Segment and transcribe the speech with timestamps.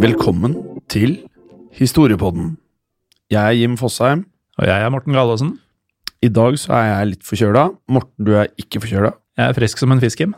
[0.00, 0.56] Velkommen
[0.88, 1.18] til
[1.72, 2.58] Historiepodden.
[3.30, 4.26] Jeg er Jim Fosheim.
[4.58, 5.58] Og jeg er Morten Galaasen.
[6.22, 7.68] I dag så er jeg litt forkjøla.
[7.88, 9.10] Morten, du er ikke forkjøla.
[9.36, 10.34] Jeg er frisk som en fisk, Jim.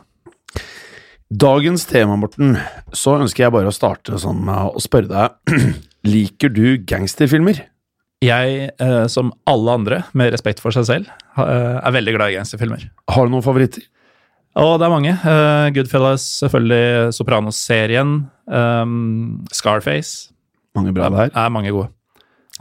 [1.29, 2.55] Dagens tema, Morten,
[2.95, 5.59] så ønsker jeg bare å starte sånn med å spørre deg
[6.09, 7.59] Liker du gangsterfilmer?
[8.25, 12.37] Jeg, eh, som alle andre med respekt for seg selv, eh, er veldig glad i
[12.39, 12.87] gangsterfilmer.
[13.13, 13.83] Har du noen favoritter?
[14.59, 15.13] Og det er mange.
[15.13, 18.15] Eh, Goodfellas, selvfølgelig Sopranos-serien.
[18.49, 20.31] ehm, Scarface.
[20.75, 21.31] Mange bra er, der.
[21.35, 21.91] er mange gode.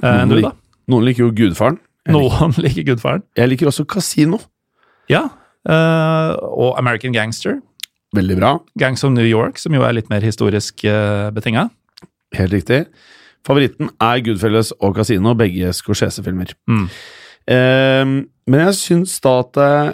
[0.02, 0.52] Noen, du, da?
[0.92, 1.80] Noen liker jo Gudfaren.
[2.06, 3.24] Jeg Noen liker Gudfaren.
[3.38, 4.38] jeg liker også Casino.
[5.08, 5.24] Ja.
[5.64, 7.62] og American Gangster.
[8.16, 8.54] Veldig bra.
[8.80, 11.66] Gangs of New York, som jo er litt mer historisk uh, betinga.
[12.38, 12.82] Helt riktig.
[13.46, 16.50] Favoritten er Goodfellas og Casino, begge Scorsese-filmer.
[16.68, 16.86] Mm.
[17.48, 18.14] Ehm,
[18.50, 19.92] men jeg syns da at eh,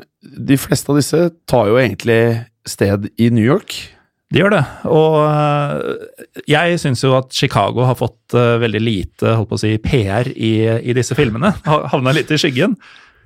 [0.50, 1.20] de fleste av disse
[1.50, 2.19] tar jo egentlig
[2.66, 3.76] sted i New York.
[4.34, 4.62] De gjør det.
[4.91, 9.75] Og øh, jeg syns jo at Chicago har fått veldig lite holdt på å si,
[9.84, 10.54] PR i,
[10.91, 11.52] i disse filmene.
[11.69, 12.75] Ha- Havna litt i skyggen.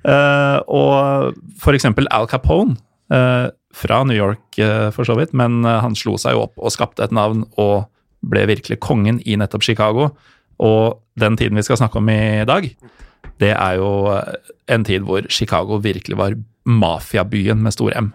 [0.05, 1.33] Eh, og
[1.63, 2.77] for eksempel Al Capone,
[3.11, 6.57] eh, fra New York eh, for så vidt, men eh, han slo seg jo opp
[6.57, 7.89] og skapte et navn og
[8.25, 10.09] ble virkelig kongen i nettopp Chicago.
[10.59, 12.67] Og den tiden vi skal snakke om i dag,
[13.39, 16.35] det er jo eh, en tid hvor Chicago virkelig var
[16.69, 18.11] mafiabyen med stor M.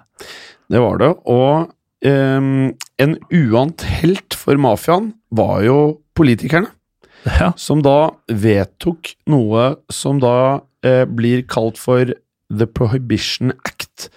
[0.71, 1.11] Det var det.
[1.31, 1.71] Og
[2.07, 5.79] um, en uant helt for mafiaen var jo
[6.17, 6.71] politikerne.
[7.25, 7.55] Ja.
[7.57, 12.11] Som da vedtok noe som da eh, blir kalt for
[12.53, 14.11] The Prohibition Act.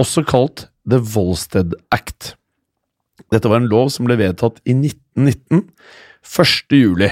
[0.00, 2.34] Også kalt The Volstead Act.
[3.32, 5.64] Dette var en lov som ble vedtatt i 1919,
[6.22, 6.76] 1.
[6.76, 7.08] juli.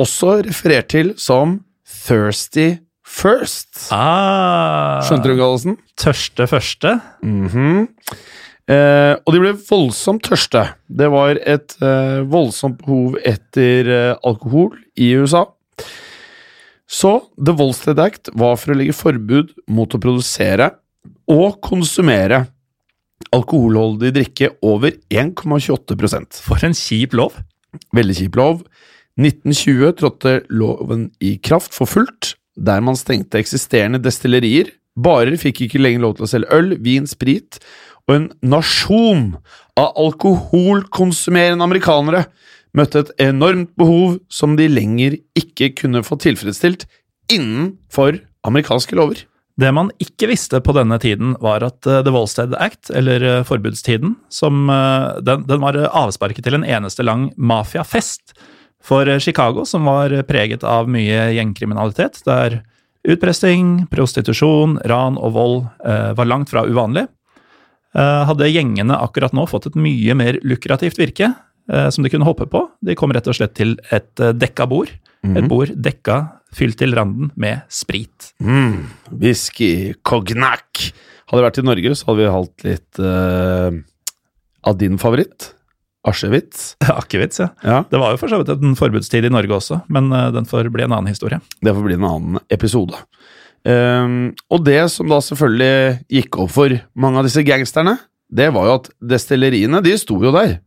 [0.00, 3.90] Også referert til som Thirsty First.
[3.94, 5.76] Ah, Skjønte du, Gallosen?
[6.00, 6.96] Tørste første.
[7.22, 7.84] Mhm.
[8.66, 10.64] eh, og de ble voldsomt tørste.
[10.88, 15.44] Det var et eh, voldsomt behov etter eh, alkohol i USA.
[16.88, 20.72] Så The Volstead Act var for å legge forbud mot å produsere
[21.30, 22.46] og konsumere
[23.34, 27.36] alkoholholdig drikke over 1,28% For en kjip lov.
[27.94, 28.62] Veldig kjip lov.
[29.20, 34.72] 1920 trådte loven i kraft for fullt, der man stengte eksisterende destillerier.
[34.94, 37.58] Barer fikk ikke lenger lov til å selge øl, vin, sprit,
[38.06, 39.36] og en nasjon
[39.80, 42.26] av alkoholkonsumerende amerikanere
[42.74, 46.86] møtte et enormt behov som de lenger ikke kunne få tilfredsstilt
[47.32, 49.22] innenfor amerikanske lover.
[49.60, 53.42] Det man ikke visste på denne tiden, var at eh, The Wallstead Act, eller eh,
[53.46, 58.34] forbudstiden, som, eh, den, den var avsparket til en eneste lang mafiafest
[58.84, 62.60] for Chicago, som var preget av mye gjengkriminalitet, der
[63.08, 67.06] utpressing, prostitusjon, ran og vold eh, var langt fra uvanlig.
[67.94, 71.30] Eh, hadde gjengene akkurat nå fått et mye mer lukrativt virke,
[71.70, 72.64] eh, som de kunne hoppe på.
[72.84, 74.92] De kom rett og slett til et dekka bord.
[75.24, 76.18] Et bord dekka,
[76.56, 78.30] fylt til randen med sprit.
[78.42, 80.90] Mm, whisky, cognac.
[81.28, 83.76] Hadde det vært i Norge, så hadde vi hatt litt uh,
[84.68, 85.50] av din favoritt.
[86.04, 86.74] Askjevitz.
[86.84, 87.48] Akevitt, ja.
[87.64, 90.44] Ja, Det var jo for så vidt en forbudstid i Norge også, men eh, den
[90.48, 91.40] får bli en annen historie.
[91.64, 93.00] det får bli en annen episode.
[93.64, 97.96] Um, og det som da selvfølgelig gikk opp for mange av disse gangsterne,
[98.28, 100.58] det var jo at destilleriene, de sto jo der.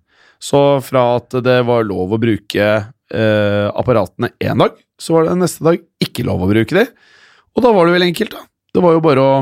[0.42, 2.66] Så fra at det var lov å bruke
[3.13, 6.86] eh, apparatene én dag, så var det neste dag ikke lov å bruke de.
[7.57, 8.45] Og da var det vel enkelt, da.
[8.75, 9.38] Det var jo bare å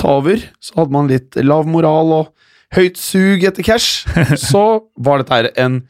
[0.00, 0.40] ta over.
[0.62, 2.30] Så hadde man litt lav moral og
[2.76, 4.06] høyt sug etter cash,
[4.50, 4.64] så
[4.96, 5.82] var dette her en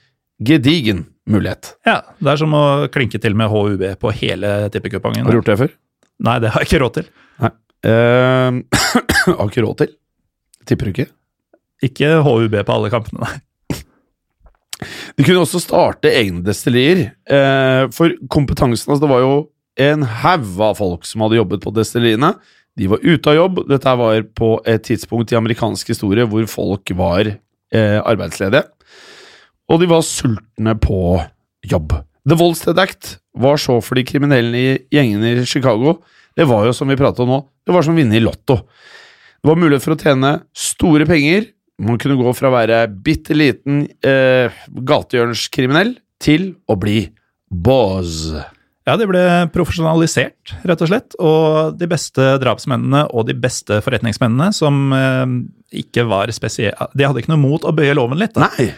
[0.42, 1.76] gedigen mulighet.
[1.86, 5.22] Ja, Det er som å klinke til med HUB på hele tippekupongen.
[5.22, 5.74] Har du gjort det før?
[6.22, 7.10] Nei, det har jeg ikke råd til.
[7.42, 7.52] Nei.
[7.86, 8.58] Uh,
[9.38, 9.94] har ikke råd til?
[10.66, 11.08] Tipper du ikke?
[11.82, 13.38] Ikke HUB på alle kampene, nei.
[15.18, 17.10] De kunne også starte egne destillerier.
[17.26, 19.34] Eh, for kompetansen altså Det var jo
[19.82, 22.34] en haug av folk som hadde jobbet på destilleriene.
[22.78, 23.62] De var ute av jobb.
[23.68, 28.64] Dette var på et tidspunkt i amerikansk historie hvor folk var eh, arbeidsledige.
[29.72, 31.02] Og de var sultne på
[31.68, 31.94] jobb.
[32.28, 35.98] The Volstead Act var så for de kriminelle i gjengene i Chicago.
[36.36, 38.62] Det var jo, som vi pratet om nå, det var som å vinne i Lotto.
[39.42, 41.48] Det var mulighet for å tjene store penger
[41.80, 47.06] man kunne gå fra å være bitte liten eh, gatehjørnskriminell til å bli
[47.48, 48.28] boss.
[48.82, 49.22] Ja, de ble
[49.54, 51.16] profesjonalisert, rett og slett.
[51.22, 55.36] Og de beste drapsmennene og de beste forretningsmennene som eh,
[55.82, 58.34] ikke var spesielle De hadde ikke noe mot å bøye loven litt.
[58.36, 58.50] Da.
[58.50, 58.72] Nei.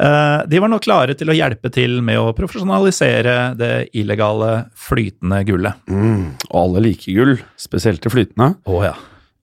[0.00, 5.42] Eh, de var nå klare til å hjelpe til med å profesjonalisere det illegale flytende
[5.48, 5.82] gullet.
[5.90, 8.54] Mm, og alle liker gull, spesielt det flytende.
[8.70, 8.94] Oh, ja.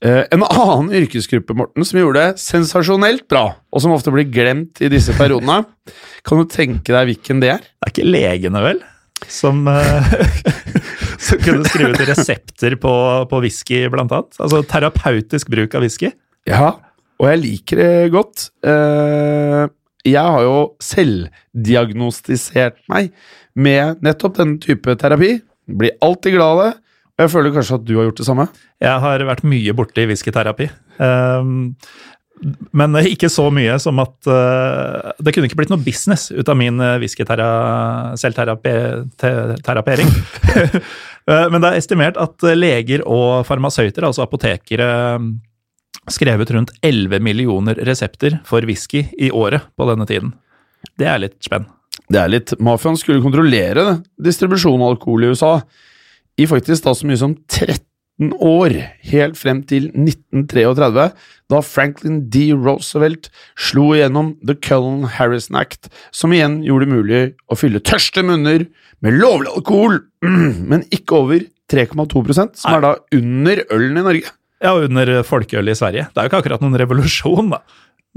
[0.05, 4.81] Uh, en annen yrkesgruppe Morten, som gjorde det sensasjonelt bra, og som ofte blir glemt
[4.85, 5.63] i disse periodene.
[6.27, 7.65] Kan du tenke deg hvilken det er?
[7.65, 8.83] Det er ikke legene, vel?
[9.25, 10.13] Som, uh,
[11.25, 12.93] som kunne skrive ut resepter på,
[13.31, 14.37] på whisky, blant annet.
[14.37, 16.13] Altså terapeutisk bruk av whisky.
[16.47, 16.75] Ja,
[17.17, 18.51] og jeg liker det godt.
[18.61, 19.65] Uh,
[20.07, 23.09] jeg har jo selvdiagnostisert meg
[23.57, 25.39] med nettopp denne type terapi.
[25.67, 26.73] Blir alltid glad av det.
[27.17, 28.45] Jeg føler kanskje at du har gjort det samme?
[28.83, 30.67] Jeg har vært mye borte i whiskyterapi.
[31.01, 31.73] Um,
[32.77, 36.57] men ikke så mye som at uh, Det kunne ikke blitt noe business ut av
[36.59, 37.01] min uh,
[38.21, 40.09] selvterapering.
[40.61, 44.89] uh, men det er estimert at leger og farmasøyter, altså apotekere,
[46.13, 50.35] skrevet rundt 11 millioner resepter for whisky i året på denne tiden.
[50.97, 51.65] Det er litt spenn.
[52.07, 55.57] Det er litt Mafiaen skulle kontrollere distribusjonen av alkohol i USA
[56.37, 58.73] i faktisk da så mye som 13 år,
[59.11, 61.09] helt frem til 1933,
[61.51, 62.47] da Franklin D.
[62.55, 68.25] Roosevelt slo igjennom The Cullen Harrison Act, som igjen gjorde det mulig å fylle tørste
[68.25, 68.65] munner
[69.05, 70.01] med lovlig alkohol,
[70.71, 74.35] men ikke over 3,2% som er da under ølen i Norge.
[74.63, 76.07] Ja, under folkeøl i Sverige.
[76.09, 77.61] Det er jo ikke akkurat noen revolusjon, da.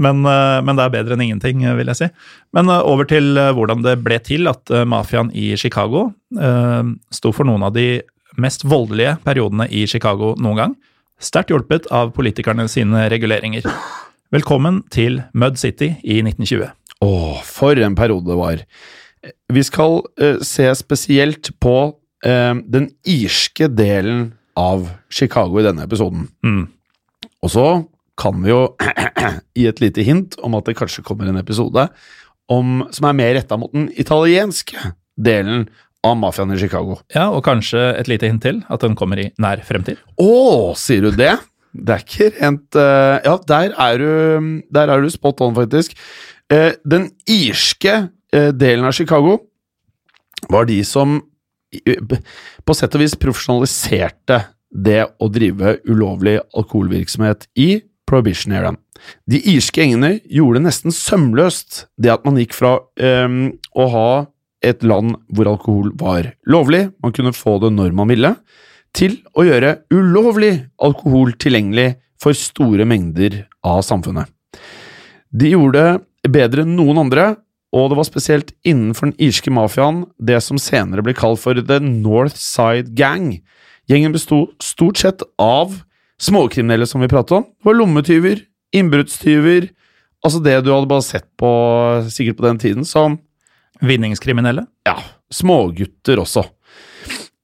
[0.01, 2.09] Men, eh, men, det er bedre enn ingenting, vil jeg si.
[2.57, 6.09] Men eh, over til eh, hvordan det ble til at mafiaen i Chicago
[6.41, 8.01] eh, sto for noen av de
[8.41, 10.77] mest voldelige periodene i Chicago noen gang.
[11.21, 13.67] Sterkt hjulpet av politikerne sine reguleringer.
[14.33, 16.71] Velkommen til Mud City i 1920.
[17.01, 17.13] Å,
[17.45, 18.65] for en periode det var.
[19.53, 21.77] Vi skal eh, se spesielt på
[22.25, 26.29] eh, den irske delen av Chicago i denne episoden.
[26.47, 26.69] Mm.
[27.45, 27.67] Og så
[28.21, 28.63] kan vi jo
[29.59, 31.87] gi et lite hint om at det kanskje kommer en episode
[32.51, 35.69] om, som er mer retta mot den italienske delen
[36.07, 36.99] av mafiaen i Chicago.
[37.15, 40.01] Ja, og kanskje et lite hint til, at den kommer i nær fremtid.
[40.21, 40.31] Å,
[40.81, 41.35] sier du det?
[41.71, 45.95] Det er ikke rent uh, Ja, der er, du, der er du spot on, faktisk.
[46.51, 49.39] Uh, den irske uh, delen av Chicago
[50.51, 51.21] var de som
[51.71, 54.41] på sett og vis profesjonaliserte
[54.71, 57.69] det å drive ulovlig alkoholvirksomhet i
[58.11, 58.79] prohibition-eraen.
[59.31, 64.11] De irske gjengene gjorde nesten sømløst, det at man gikk fra um, å ha
[64.67, 68.35] et land hvor alkohol var lovlig, man kunne få det når man ville,
[68.97, 74.29] til å gjøre ulovlig alkohol tilgjengelig for store mengder av samfunnet.
[75.31, 75.85] De gjorde
[76.25, 77.31] det bedre enn noen andre,
[77.71, 81.79] og det var spesielt innenfor den irske mafiaen det som senere ble kalt for The
[81.85, 83.39] North Side Gang.
[83.89, 85.79] Gjengen besto stort sett av
[86.21, 87.47] småkriminelle, som vi pratet om.
[87.49, 88.43] Det var lommetyver,
[88.77, 89.71] innbruddstyver
[90.27, 91.51] Altså det du hadde bare sett på,
[92.13, 93.19] sikkert på den tiden, som
[93.81, 94.67] Vinningskriminelle?
[94.85, 94.99] Ja.
[95.33, 96.45] Smågutter også.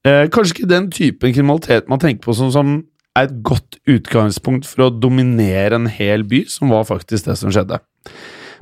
[0.05, 2.75] Eh, kanskje ikke den typen kriminalitet man tenker på som, som
[3.17, 7.53] er et godt utgangspunkt for å dominere en hel by, som var faktisk det som
[7.53, 7.79] skjedde.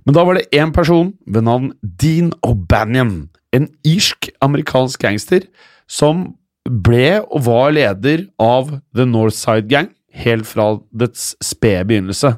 [0.08, 5.44] Men da var det én person ved navn Dean O'Banion, en irsk-amerikansk gangster,
[5.92, 6.30] som
[6.66, 12.36] ble og var leder av The Northside Gang helt fra dets spede begynnelse.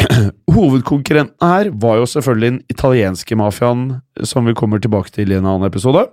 [0.54, 3.86] Hovedkonkurrenten her var jo selvfølgelig den italienske mafiaen,
[4.24, 6.06] som vi kommer tilbake til i en annen episode,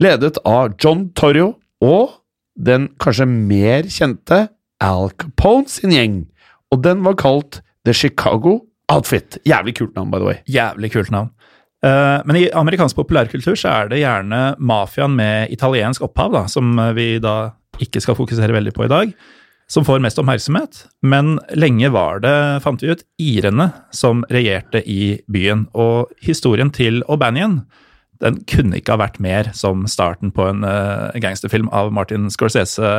[0.00, 2.16] ledet av John Torrio og
[2.60, 4.46] den kanskje mer kjente
[4.80, 6.22] Al Capone sin gjeng,
[6.72, 8.60] og den var kalt The Chicago
[8.90, 9.38] Outfit.
[9.46, 10.38] Jævlig kult navn, by the way.
[10.50, 11.30] Jævlig kult navn.
[11.80, 16.74] Uh, men i amerikansk populærkultur så er det gjerne mafiaen med italiensk opphav, da, som
[16.96, 19.14] vi da ikke skal fokusere veldig på i dag.
[19.70, 22.34] Som får mest oppmerksomhet, men lenge var det,
[22.64, 25.68] fant vi ut, irene som regjerte i byen.
[25.78, 27.60] Og historien til O'Banion
[28.20, 32.90] den kunne ikke ha vært mer som starten på en uh, gangsterfilm av Martin Scorsese.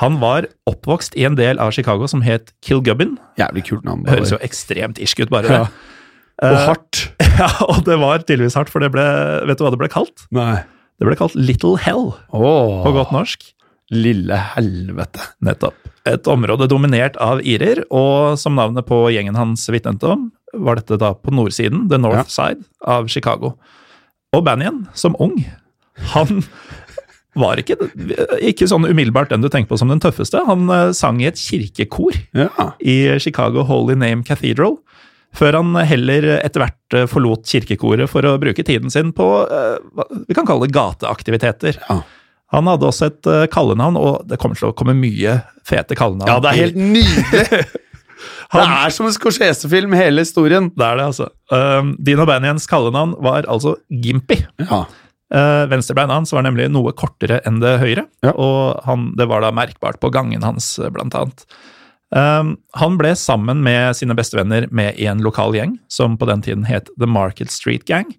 [0.00, 3.18] Han var oppvokst i en del av Chicago som het Kilgubbin.
[3.40, 4.06] Jævlig kult navn.
[4.06, 5.60] Det høres jo ekstremt irsk ut, bare det.
[5.60, 5.68] Ja.
[6.48, 7.04] Og hardt.
[7.38, 9.04] Ja, og det var tydeligvis hardt, for det ble,
[9.46, 10.24] vet du hva det ble kalt?
[10.34, 10.64] Nei.
[10.98, 12.80] Det ble kalt Little Hell, oh.
[12.82, 13.44] på godt norsk.
[13.94, 15.20] Lille helvete.
[15.44, 15.74] Nettopp.
[16.08, 20.96] Et område dominert av irer, og som navnet på gjengen hans vitnet om, var dette
[21.00, 22.24] da på nordsiden, the north Ja.
[22.28, 23.54] side, av Chicago.
[24.32, 25.38] Og Banyan, som ung,
[26.12, 26.42] han
[27.38, 27.76] var ikke,
[28.42, 30.40] ikke sånn umiddelbart den du tenker på som den tøffeste.
[30.48, 32.48] Han eh, sang i et kirkekor Ja.
[32.80, 34.78] i Chicago Holy Name Cathedral,
[35.36, 39.76] før han heller etter hvert eh, forlot kirkekoret for å bruke tiden sin på eh,
[40.26, 41.78] vi kan kalle det gateaktiviteter.
[41.88, 42.00] Ja.
[42.54, 45.38] Han hadde også et eh, kallenavn, og det kommer til å komme mye
[45.68, 46.30] fete kallenavn.
[46.30, 47.66] ja, det er helt nydelig!
[48.48, 50.70] Det er som en Scorsese-film, hele historien.
[50.74, 51.26] Det er det, altså.
[51.52, 54.40] Um, Dino Banyans kallenavn var altså Gimpy.
[54.64, 54.80] Ja.
[55.28, 58.32] Uh, Venstrebeinet hans var nemlig noe kortere enn det høyre, Ja.
[58.32, 61.44] og han, det var da merkbart på gangen hans, eh, blant annet.
[62.10, 66.64] Um, han ble sammen med sine bestevenner med en lokal gjeng, som på den tiden
[66.66, 68.10] het The Market Street Gang.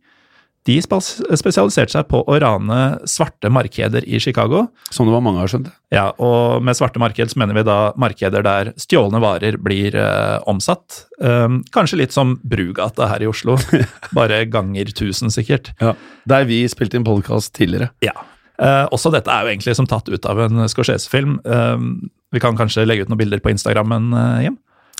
[0.67, 4.65] De spesialiserte seg på å rane svarte markeder i Chicago.
[4.91, 5.69] Som det var mange har skjønt.
[5.93, 10.35] Ja, og med svarte marked så mener vi da markeder der stjålne varer blir eh,
[10.49, 11.05] omsatt.
[11.23, 13.55] Um, kanskje litt som Brugata her i Oslo,
[14.17, 15.71] bare ganger tusen sikkert.
[15.81, 15.95] Ja.
[16.29, 17.93] Der vi spilte inn podkast tidligere.
[18.05, 18.13] Ja.
[18.59, 21.39] Eh, også dette er jo egentlig som tatt ut av en Scorsese-film.
[21.47, 24.59] Um, vi kan kanskje legge ut noen bilder på Instagrammen, uh, Jim?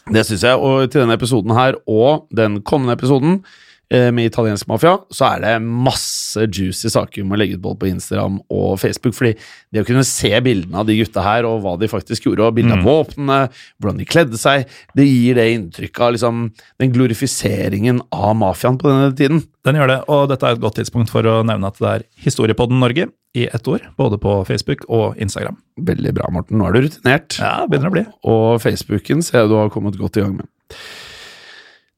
[0.10, 0.58] Det syns jeg.
[0.58, 5.39] Og til denne episoden her, og den kommende episoden eh, med italiensk mafia, så er
[5.41, 9.15] det masse juicy saker vi må legge ut både på Instagram og Facebook.
[9.17, 9.31] fordi
[9.74, 12.58] det å kunne se bildene av de gutta her, og hva de faktisk gjorde, og
[12.58, 13.39] bilder av våpnene,
[13.81, 16.43] hvordan de kledde seg, det gir det inntrykket av liksom,
[16.81, 19.43] den glorifiseringen av mafiaen på denne tiden.
[19.65, 22.05] Den gjør det, og dette er et godt tidspunkt for å nevne at det er
[22.24, 25.60] Historiepodden Norge i ett ord, både på Facebook og Instagram.
[25.86, 26.58] Veldig bra, Morten.
[26.58, 27.38] Nå er du rutinert.
[27.41, 28.05] Ja, begynner å bli.
[28.29, 30.50] Og Facebooken ser jeg du har kommet godt i gang med.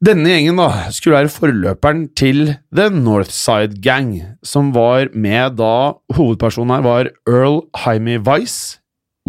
[0.01, 6.73] Denne gjengen da skulle være forløperen til The Northside Gang, som var med da hovedpersonen
[6.73, 8.79] her var Earl Jaime Weiss,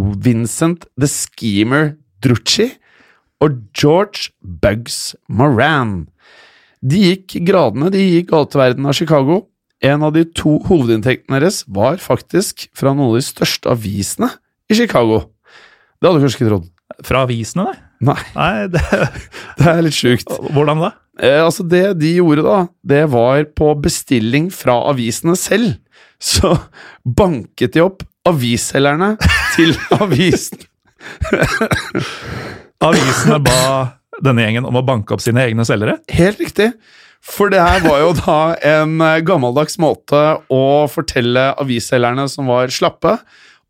[0.01, 1.93] Vincent The Schemer
[2.25, 2.71] Drucci
[3.45, 6.07] og George Bugs Moran.
[6.81, 9.43] De gikk gradene, de gikk gateverdenen av Chicago.
[9.85, 14.33] En av de to hovedinntektene deres var faktisk fra noen av de største avisene
[14.73, 15.27] i Chicago.
[16.01, 16.77] Det hadde du kanskje ikke trodd.
[17.05, 17.81] Fra avisene, nei?
[18.03, 18.83] Nei, Nei, det,
[19.61, 20.33] det er litt sjukt.
[20.53, 20.93] hvordan da?
[21.23, 25.77] Eh, altså Det de gjorde da, det var på bestilling fra avisene selv.
[26.23, 26.55] Så
[27.03, 29.15] banket de opp avisselgerne
[29.57, 30.61] til avisen.
[32.83, 33.61] Avisene ba
[34.23, 35.97] denne gjengen om å banke opp sine egne selgere.
[36.13, 36.71] Helt riktig.
[37.23, 42.71] For det her var jo da en eh, gammeldags måte å fortelle avisselgerne som var
[42.75, 43.17] slappe,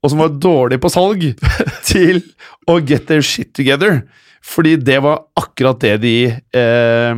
[0.03, 1.27] og som var dårlige på salg,
[1.87, 2.23] til
[2.69, 4.01] å get their shit together.
[4.42, 7.14] Fordi det var akkurat det de eh,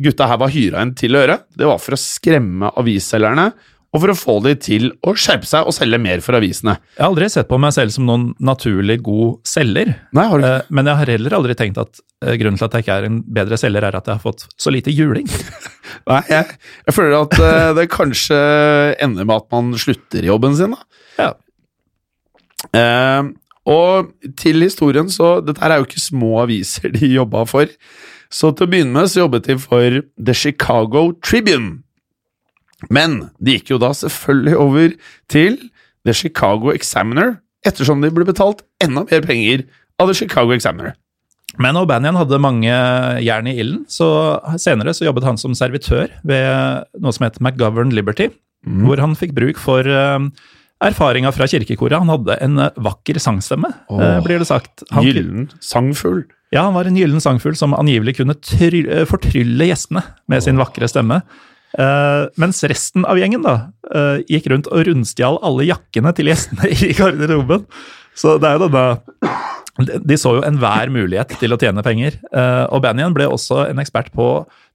[0.00, 1.38] gutta her var hyra inn til å gjøre.
[1.60, 3.50] Det var for å skremme avisselgerne,
[3.94, 6.72] og for å få de til å skjerpe seg og selge mer for avisene.
[6.96, 10.46] Jeg har aldri sett på meg selv som noen naturlig god selger, Nei, har du
[10.48, 10.56] ikke?
[10.64, 13.06] eh, men jeg har heller aldri tenkt at eh, grunnen til at jeg ikke er
[13.10, 15.28] en bedre selger, er at jeg har fått så lite juling.
[16.10, 18.40] Nei, jeg, jeg føler at eh, det kanskje
[19.04, 21.04] ender med at man slutter i jobben sin, da.
[21.20, 21.30] Ja.
[23.64, 27.70] Og til historien, så Dette er jo ikke små aviser de jobba for.
[28.32, 31.84] Så til å begynne med så jobbet de for The Chicago Tribune.
[32.92, 34.98] Men de gikk jo da selvfølgelig over
[35.32, 35.56] til
[36.04, 39.64] The Chicago Examiner, ettersom de ble betalt enda mer penger
[40.02, 40.92] av The Chicago Examiner.
[41.62, 42.72] Men O'Banion hadde mange
[43.22, 47.94] jern i ilden, så senere så jobbet han som servitør ved noe som het McGovern
[47.94, 48.28] Liberty,
[48.64, 50.26] hvor han fikk bruk for eh,
[50.82, 51.98] erfaringa fra kirkekoret.
[52.02, 54.82] Han hadde en eh, vakker sangstemme, oh, blir det sagt.
[54.92, 56.24] Han, Gyllen sangfugl.
[56.54, 60.88] ja, han var en gyllen sangfugl som angivelig kunne eh, fortrylle gjestene med sin vakre
[60.90, 61.22] stemme.
[61.74, 63.54] Uh, mens resten av gjengen da,
[63.90, 67.64] uh, gikk rundt og rundstjal alle jakkene til gjestene i garderoben.
[68.14, 68.84] Så det er jo denne
[70.06, 72.20] de- så jo enhver mulighet til å tjene penger.
[72.30, 74.28] Uh, og Banyan ble også en ekspert på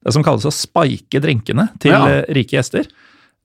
[0.04, 2.20] det som kalles å spike drinkene til Ja.
[2.28, 2.90] rike gjester.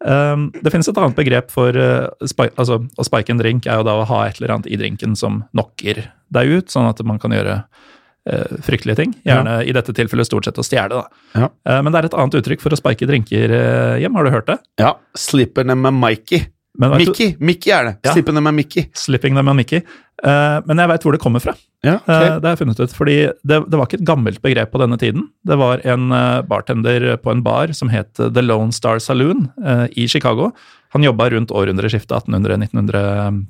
[0.05, 3.81] Um, det finnes et annet begrep for uh, spi altså, å spike en drink, er
[3.81, 6.03] jo da å ha et eller annet i drinken som knocker
[6.35, 9.15] deg ut, sånn at man kan gjøre uh, fryktelige ting.
[9.25, 11.25] Gjerne i dette tilfellet stort sett å stjele, da.
[11.33, 11.49] Ja.
[11.65, 13.57] Uh, men det er et annet uttrykk for å spike drinker,
[14.03, 14.21] hjem.
[14.21, 14.59] Har du hørt det?
[14.83, 16.45] Ja, Slipper dem med Mikey.
[16.79, 17.93] Men Mickey Mickey er det.
[18.03, 18.15] Ja.
[18.17, 18.89] Slippende med Mickey.
[18.99, 19.85] Slipping them and Mickey.
[20.25, 21.55] Uh, men jeg veit hvor det kommer fra.
[21.85, 22.29] Ja, okay.
[22.33, 23.17] uh, det har jeg funnet ut, fordi
[23.47, 25.29] det, det var ikke et gammelt begrep på denne tiden.
[25.47, 29.49] Det var en uh, bartender på en bar som het The Lone Star Saloon
[29.95, 30.51] i Chicago.
[30.95, 33.45] Han jobba rundt århundreskiftet 1800-1900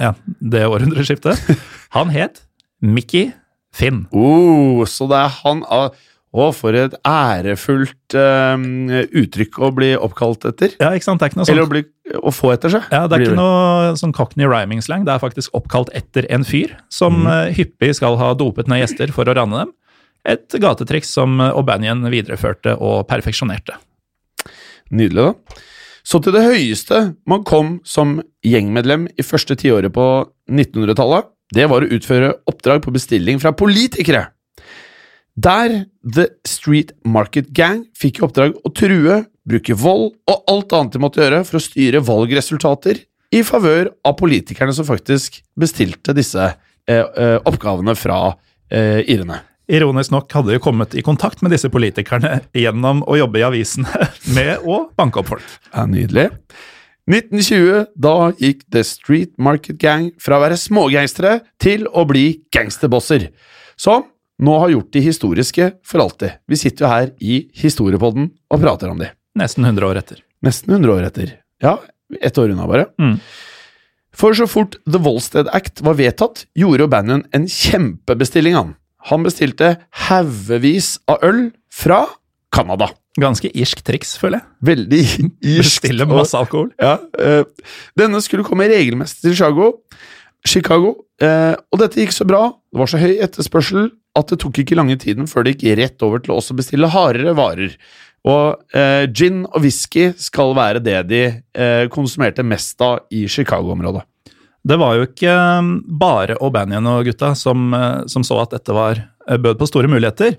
[0.00, 1.44] Ja, det århundreskiftet.
[1.96, 2.40] Han het
[2.80, 3.30] Mickey
[3.74, 4.06] Finn.
[4.10, 5.90] Oh, så det er han ah,
[6.28, 10.74] Å, for et ærefullt um, uttrykk å bli oppkalt etter.
[10.76, 11.22] Ja, ikke sant?
[11.22, 11.72] Det er ikke noe Eller å, sånt.
[11.72, 12.90] bli, å få etter seg.
[12.92, 15.06] Ja, det er ikke ikke noe sånn cockney rhyming slang.
[15.08, 17.56] Det er faktisk oppkalt etter en fyr som mm.
[17.56, 19.74] hyppig skal ha dopet ned gjester for å ranne dem.
[20.28, 23.78] Et gatetriks som Aubanien O'Banion videreførte og perfeksjonerte.
[24.92, 25.64] Nydelig, da.
[26.08, 30.06] Så til det høyeste man kom som gjengmedlem i første tiåret på
[30.48, 34.26] 1900-tallet, det var å utføre oppdrag på bestilling fra politikere.
[35.38, 40.96] Der The Street Market Gang fikk i oppdrag å true, bruke vold og alt annet
[40.96, 43.04] de måtte gjøre for å styre valgresultater
[43.36, 48.32] i favør av politikerne som faktisk bestilte disse eh, eh, oppgavene fra
[48.72, 49.42] eh, irene.
[49.68, 54.08] Ironisk nok hadde de kommet i kontakt med disse politikerne gjennom å jobbe i avisene
[54.36, 55.56] med å banke opp folk.
[55.70, 56.30] Ja, Nydelig.
[57.08, 63.30] 1920, da gikk The Street Market Gang fra å være smågangstere til å bli gangsterbosser,
[63.78, 66.36] som nå har gjort de historiske for alltid.
[66.48, 69.10] Vi sitter jo her i Historiepodden og prater om de.
[69.38, 70.20] Nesten 100 år etter.
[70.46, 71.32] Nesten 100 år etter.
[71.62, 71.76] Ja,
[72.22, 72.86] ett år unna bare.
[73.02, 73.16] Mm.
[74.18, 78.72] For så fort The Volstead Act var vedtatt, gjorde O'Bannon en kjempebestilling, han.
[79.10, 79.76] Han bestilte
[80.08, 82.04] haugevis av øl fra
[82.54, 82.90] Canada.
[83.18, 84.48] Ganske irsk triks, føler jeg.
[84.70, 85.02] Veldig
[85.56, 85.82] irsk.
[85.82, 86.70] Bestille masse alkohol.
[86.82, 87.44] Ja, øh,
[87.98, 89.72] denne skulle komme regelmessig til Chicago,
[90.46, 94.60] Chicago eh, og dette gikk så bra, det var så høy etterspørsel, at det tok
[94.62, 97.74] ikke lange tiden før det gikk rett over til å også bestille hardere varer.
[98.28, 104.04] Og eh, gin og whisky skal være det de eh, konsumerte mest av i Chicago-området.
[104.68, 108.74] Det var jo ikke um, bare O'Banion og gutta som, eh, som så at dette
[108.74, 110.36] var eh, bød på store muligheter.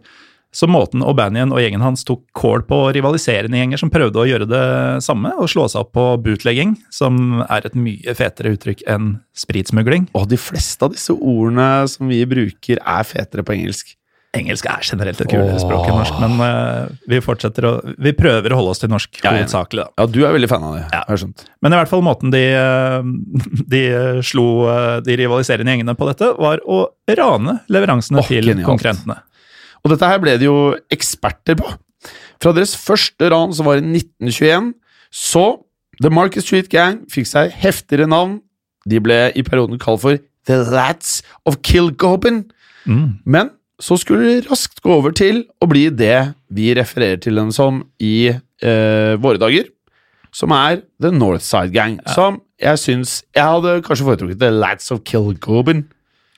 [0.49, 4.47] Så måten O'Banion og gjengen hans tok kål på rivaliserende gjenger som prøvde å gjøre
[4.49, 4.63] det
[5.05, 10.09] samme, og slå seg opp på bootlegging, som er et mye fetere uttrykk enn spritsmugling.
[10.17, 13.93] Og de fleste av disse ordene som vi bruker, er fetere på engelsk.
[14.37, 18.53] Engelsk er generelt et kulere språk enn norsk, men uh, vi fortsetter å Vi prøver
[18.53, 20.03] å holde oss til norsk Ja, hovedsakelig, da.
[20.03, 20.99] Ja, du er veldig fan av det, Ja.
[21.07, 21.45] har jeg skjønt.
[21.65, 23.81] Men i hvert fall måten de, eh, de
[24.25, 28.69] slo eh, de rivaliserende gjengene på dette, var å rane leveransene oh, til genialt.
[28.69, 29.17] konkurrentene.
[29.83, 30.59] Og dette her ble de jo
[30.93, 31.71] eksperter på.
[32.39, 34.73] Fra deres første ran, som var i 1921,
[35.11, 35.45] så
[35.99, 38.39] The Market Street Gang fikk seg heftigere navn.
[38.89, 42.45] De ble i perioden kalt for The Lads of Kilcopen.
[42.87, 43.19] Mm.
[43.25, 47.51] Men så skulle de raskt gå over til å bli det vi refererer til dem
[47.55, 49.69] som i eh, våre dager,
[50.35, 51.99] som er The Northside Gang.
[52.15, 55.87] Som jeg syns Jeg hadde kanskje foretrukket The Lads of Kilcopen.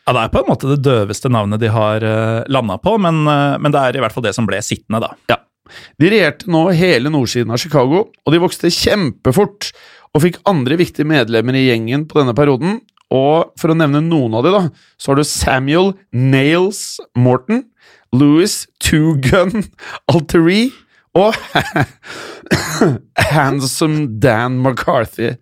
[0.07, 3.21] Ja, Det er på en måte det døveste navnet de har uh, landa på, men,
[3.29, 5.11] eh, men det er i hvert fall det som ble sittende, da.
[5.29, 5.37] Ja.
[6.01, 9.69] De regjerte nå hele nordsiden av Chicago, og de vokste kjempefort,
[10.11, 12.81] og fikk andre viktige medlemmer i gjengen på denne perioden.
[13.11, 14.63] Og for å nevne noen av de, da,
[14.99, 17.65] så har du Samuel Nails Morton,
[18.11, 19.69] Louis Two Gun
[20.11, 21.35] og
[23.31, 25.35] Handsome Dan McCarthy.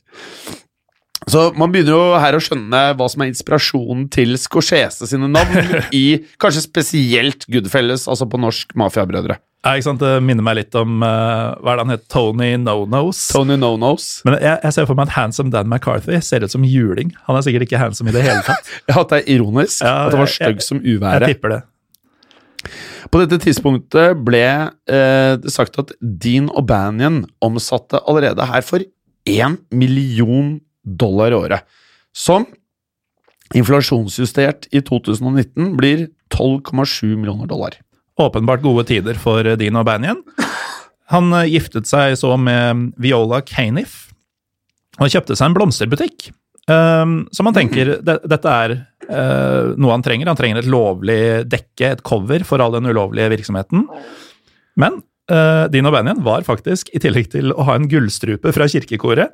[1.27, 5.75] Så man begynner jo her å skjønne hva som er inspirasjonen til Scorsese sine navn
[5.95, 9.39] i kanskje spesielt Goodfelles, altså på norsk Mafiabrødre.
[9.59, 9.99] Ja, ikke sant?
[9.99, 13.25] Det minner meg litt om uh, hva er det han het, Tony No-Nose.
[13.35, 14.21] Tony No-Nose.
[14.23, 17.11] Men jeg, jeg ser for meg at Handsome Dan McCarthy ser ut som juling.
[17.27, 18.71] Han er sikkert ikke handsome i det hele tatt.
[18.87, 19.83] Ja, at det er ironisk.
[19.83, 21.59] Ja, at det var stygg som Jeg tipper det.
[23.11, 28.83] På dette tidspunktet ble eh, det sagt at Dean O'Banion omsatte allerede her for
[29.29, 30.57] én million
[30.97, 31.77] dollar i året.
[32.15, 32.47] Som
[33.57, 37.77] inflasjonsjustert i 2019 blir 12,7 millioner dollar.
[38.19, 40.23] Åpenbart gode tider for Dino Dean O'Banion.
[41.13, 44.07] Han eh, giftet seg så med Viola Caniff
[44.99, 46.29] og kjøpte seg en blomsterbutikk.
[46.69, 50.29] Um, så man tenker det, dette er eh, noe han trenger.
[50.29, 53.87] Han trenger et lovlig dekke, et cover, for all den ulovlige virksomheten.
[54.79, 54.99] Men
[55.31, 59.33] uh, Dean O'Banion var faktisk, i tillegg til å ha en gullstrupe fra kirkekoret,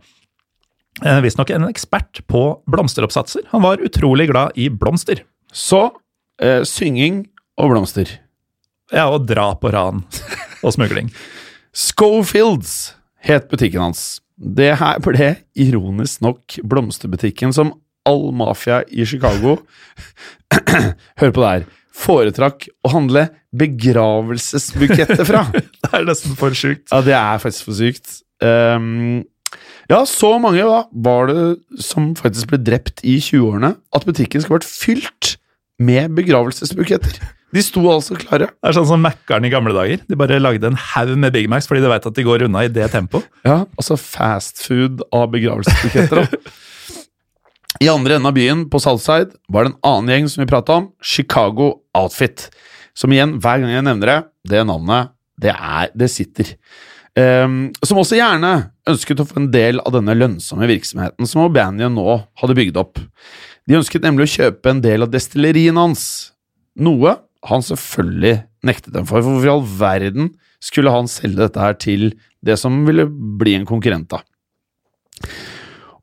[1.03, 3.47] visstnok en ekspert på blomsteroppsatser.
[3.51, 5.23] Han var utrolig glad i blomster.
[5.51, 5.89] Så
[6.41, 7.25] eh, synging
[7.59, 8.09] og blomster.
[8.93, 10.03] Ja, og drap og ran
[10.63, 11.11] og smugling.
[11.75, 14.21] Schofields het butikken hans.
[14.35, 17.73] Det her ble ironisk nok blomsterbutikken som
[18.05, 19.57] all mafia i Chicago
[21.19, 21.65] Hør på det her.
[21.95, 25.45] Foretrakk å handle begravelsesbuketter fra.
[25.81, 26.89] Det er nesten for sjukt.
[26.91, 28.19] Ja, det er faktisk for sykt.
[28.43, 29.23] Um,
[29.91, 34.55] Ja, så mange da, var det som faktisk ble drept i 20-årene, at butikken skal
[34.55, 35.35] ha vært fylt
[35.81, 37.19] med begravelsesbuketter.
[37.55, 38.49] De sto altså klare.
[38.51, 40.01] Det er sånn som Mækkern i gamle dager.
[40.09, 42.65] De bare lagde en haug med Big Macs fordi de veit at de går unna
[42.65, 43.27] i det tempoet.
[43.47, 46.25] Ja, altså fast food av begravelsesbuketter.
[47.85, 50.79] I andre enden av byen, på Southside, var det en annen gjeng som vi prata
[50.79, 52.47] om, Chicago Outfit.
[52.95, 54.19] Som igjen, hver gang jeg nevner det,
[54.51, 56.55] det navnet, det er Det sitter.
[57.15, 58.51] Ehm, som også gjerne
[58.91, 62.99] ønsket å få en del av denne lønnsomme virksomheten som O'Banion nå hadde bygd opp.
[63.65, 66.33] De ønsket nemlig å kjøpe en del av destillerien hans,
[66.75, 67.15] noe
[67.47, 68.35] han selvfølgelig
[68.67, 69.23] nektet dem for.
[69.23, 72.09] For hvorfor i all verden skulle han selge dette her til
[72.45, 74.19] det som ville bli en konkurrent, da?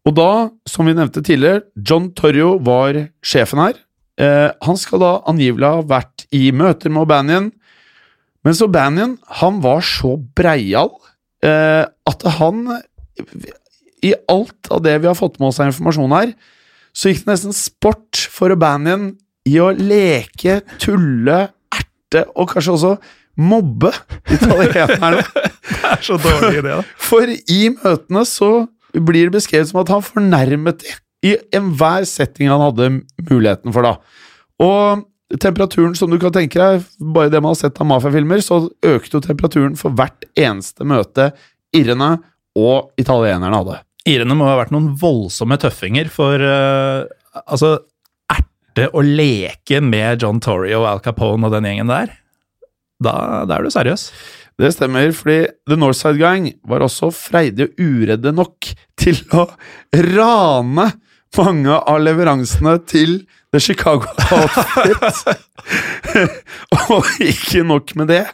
[0.03, 0.31] Og da,
[0.67, 3.77] som vi nevnte tidligere, John Torrio var sjefen her.
[4.19, 7.53] Eh, han skal da angivelig ha vært i møter med O'Banion,
[8.43, 10.91] mens O'Banion han var så breial
[11.43, 12.59] at han
[14.03, 16.33] I alt av det vi har fått med oss av informasjon her,
[16.95, 19.13] så gikk det nesten sport for O'Banion
[19.49, 22.93] i å leke, tulle, erte og kanskje også
[23.43, 23.93] mobbe
[24.31, 25.23] italienerne.
[25.63, 26.83] Det er så dårlig idé, da.
[27.01, 28.51] For i møtene så
[28.93, 32.89] blir det beskrevet som at han fornærmet dem i enhver setting han hadde
[33.29, 33.95] muligheten for, da.
[34.63, 35.05] Og
[35.41, 39.17] temperaturen, som du kan tenke deg, bare det man har sett av mafiafilmer, så økte
[39.17, 41.31] jo temperaturen for hvert eneste møte
[41.77, 42.17] irrene
[42.59, 43.79] og italienerne hadde.
[44.09, 47.07] Irene må ha vært noen voldsomme tøffinger, for uh,
[47.47, 47.77] altså
[48.33, 52.15] Erte å leke med John Torrey og Al Capone og den gjengen der,
[53.03, 53.15] da,
[53.49, 54.09] da er du seriøs.
[54.61, 58.69] Det stemmer, fordi The Northside Gang var også freidige og uredde nok
[59.01, 59.47] til å
[60.13, 60.91] rane
[61.33, 65.35] mange av leveransene til The Chicago Outfit.
[66.95, 68.25] og ikke nok med det.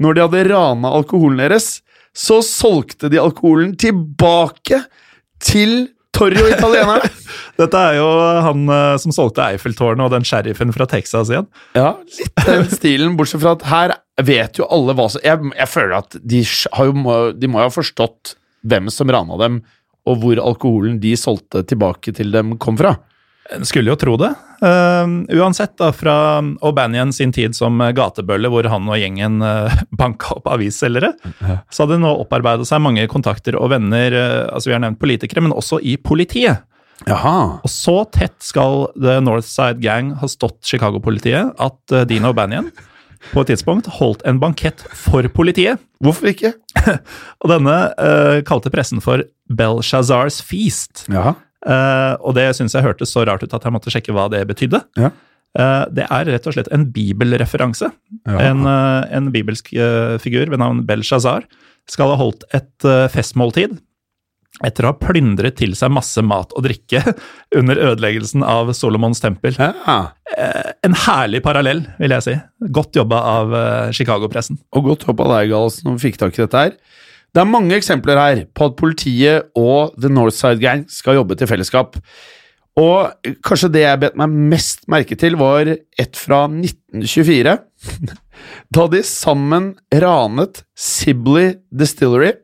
[0.00, 1.80] Når de hadde rana alkoholen deres,
[2.16, 4.80] så solgte de alkoholen tilbake
[5.44, 7.10] til Torrio italienerne.
[7.60, 8.06] Dette er jo
[8.46, 11.48] han uh, som solgte Eiffeltårnet og den sheriffen fra Texas igjen.
[11.76, 15.68] Ja, litt den stilen, bortsett fra at her vet jo alle hva som Jeg, jeg
[15.68, 16.40] føler at de,
[16.72, 19.60] har jo, de må jo ha forstått hvem som rana dem,
[20.08, 22.96] og hvor alkoholen de solgte tilbake til dem, kom fra.
[23.54, 24.32] En skulle jo tro det.
[24.62, 26.14] Uh, uansett, da, fra
[26.64, 31.58] O'Banion sin tid som gatebølle, hvor han og gjengen uh, banka opp avisselgere, Ja.
[31.70, 35.00] så hadde det nå opparbeidet seg mange kontakter og venner, uh, altså vi har nevnt
[35.02, 36.64] politikere, men også i politiet.
[37.04, 37.60] Jaha.
[37.60, 42.70] Og så tett skal The Northside Gang ha stått Chicago-politiet at uh, Dino O'Banion
[43.32, 45.80] på et tidspunkt holdt en bankett for politiet.
[46.04, 46.52] Hvorfor ikke?
[47.42, 51.04] Og denne uh, kalte pressen for Belshazzars Feast.
[51.12, 51.34] Jaha.
[51.66, 54.44] Eh, og det syns jeg hørtes så rart ut at jeg måtte sjekke hva det
[54.48, 54.82] betydde.
[55.00, 55.12] Ja.
[55.56, 57.88] Uh, det er rett og slett en bibelreferanse.
[58.28, 58.36] Ja.
[58.50, 59.70] En, uh, en bibelsk
[60.20, 61.46] figur ved navn Belshazzar
[61.88, 63.76] skal ha holdt et festmåltid
[64.64, 67.02] etter å ha plyndret til seg masse mat og drikke
[67.58, 69.56] under ødeleggelsen av Solomons tempel.
[69.56, 69.96] Ja.
[70.84, 72.36] En herlig parallell, vil jeg si.
[72.74, 73.56] Godt jobba av
[73.96, 74.58] Chicago-pressen.
[74.74, 76.74] Og godt jobba deg, Gallosen, som fikk tak i dette her.
[77.36, 81.50] Det er mange eksempler her på at politiet og The Northside Gang skal jobbe til
[81.50, 81.98] fellesskap.
[82.80, 87.58] Og kanskje det jeg bet meg mest merke til, var et fra 1924.
[88.72, 92.34] Da de sammen ranet Sibley Distillery,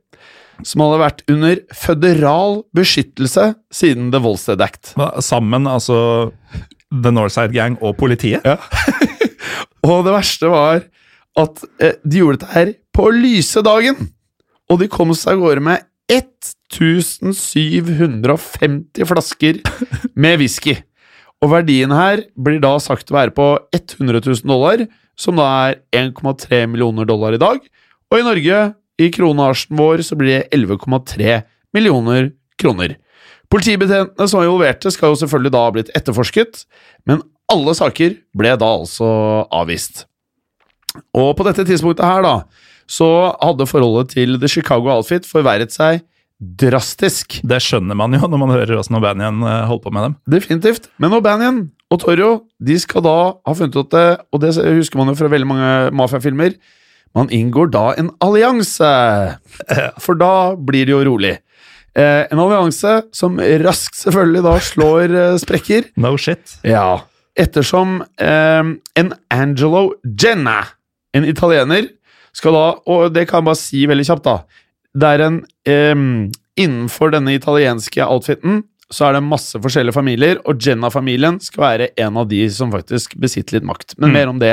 [0.64, 4.94] som hadde vært under føderal beskyttelse siden The Volstead Act.
[5.24, 5.98] Sammen, altså
[6.92, 8.44] The Northside Gang og politiet.
[8.44, 8.56] Ja.
[9.88, 10.84] og det verste var
[11.40, 14.12] at eh, de gjorde dette her på lyse dagen.
[14.72, 15.82] Og de kom seg av gårde med
[16.12, 19.54] 1750 flasker
[20.24, 20.74] med whisky.
[21.42, 24.86] Og verdien her blir da sagt å være på 100 000 dollar,
[25.18, 27.58] som da er 1,3 millioner dollar i dag.
[28.08, 31.42] Og i Norge, i kronasjen vår, så blir det 11,3
[31.76, 32.96] millioner kroner.
[33.52, 36.52] Politibetjentene som var involverte, skal jo selvfølgelig da ha blitt etterforsket,
[37.08, 37.16] men
[37.52, 39.08] alle saker ble da altså
[39.52, 39.94] avvist.
[41.16, 42.34] Og på dette tidspunktet her, da,
[42.92, 43.08] så
[43.40, 46.02] hadde forholdet til The Chicago Outfit forverret seg
[46.42, 47.38] drastisk.
[47.46, 50.16] Det skjønner man jo når man hører åssen O'Banion holder på med dem.
[50.34, 50.88] Definitivt.
[51.00, 51.60] Men O'Banion
[51.92, 55.30] og Torrio de skal da ha funnet ut det, og det husker man jo fra
[55.32, 56.56] veldig mange mafiafilmer,
[57.16, 58.90] man inngår da en allianse.
[60.02, 61.36] For da blir det jo rolig.
[61.92, 65.90] Eh, en allianse som raskt selvfølgelig da slår eh, sprekker.
[66.00, 66.56] No shit.
[66.64, 67.04] Ja,
[67.36, 70.62] ettersom eh, en Angelo Jenna,
[71.12, 71.90] en italiener,
[72.36, 74.36] skal da Og det kan jeg bare si veldig kjapt, da.
[74.94, 76.30] Det er en eh,
[76.62, 82.18] Innenfor denne italienske outfiten så er det masse forskjellige familier, og Jenna-familien skal være en
[82.20, 83.94] av de som faktisk besitter litt makt.
[83.96, 84.12] Men Mm.
[84.18, 84.50] mer om det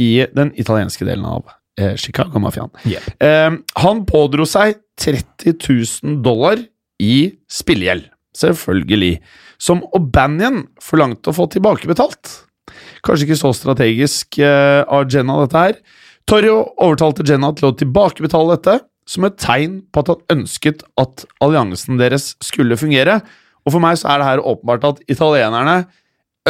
[0.00, 1.44] i den italienske delen av
[1.76, 2.70] eh, Chicago-mafiaen.
[2.88, 3.04] Yeah.
[3.20, 5.58] Eh, han pådro seg 30
[6.08, 6.56] 000 dollar
[6.98, 8.08] i spillegjeld.
[8.34, 9.20] Selvfølgelig.
[9.60, 12.32] Som O'Banion forlangte å få tilbakebetalt.
[13.04, 15.76] Kanskje ikke så strategisk eh, av Jenna, dette her.
[16.26, 21.22] Torrio overtalte Jenna til å tilbakebetale dette, som et tegn på at han ønsket at
[21.44, 23.20] alliansen deres skulle fungere.
[23.62, 25.84] Og for meg så er det her åpenbart at italienerne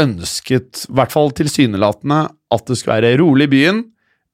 [0.01, 3.83] ønsket, i hvert fall tilsynelatende, at det skulle være rolig i byen,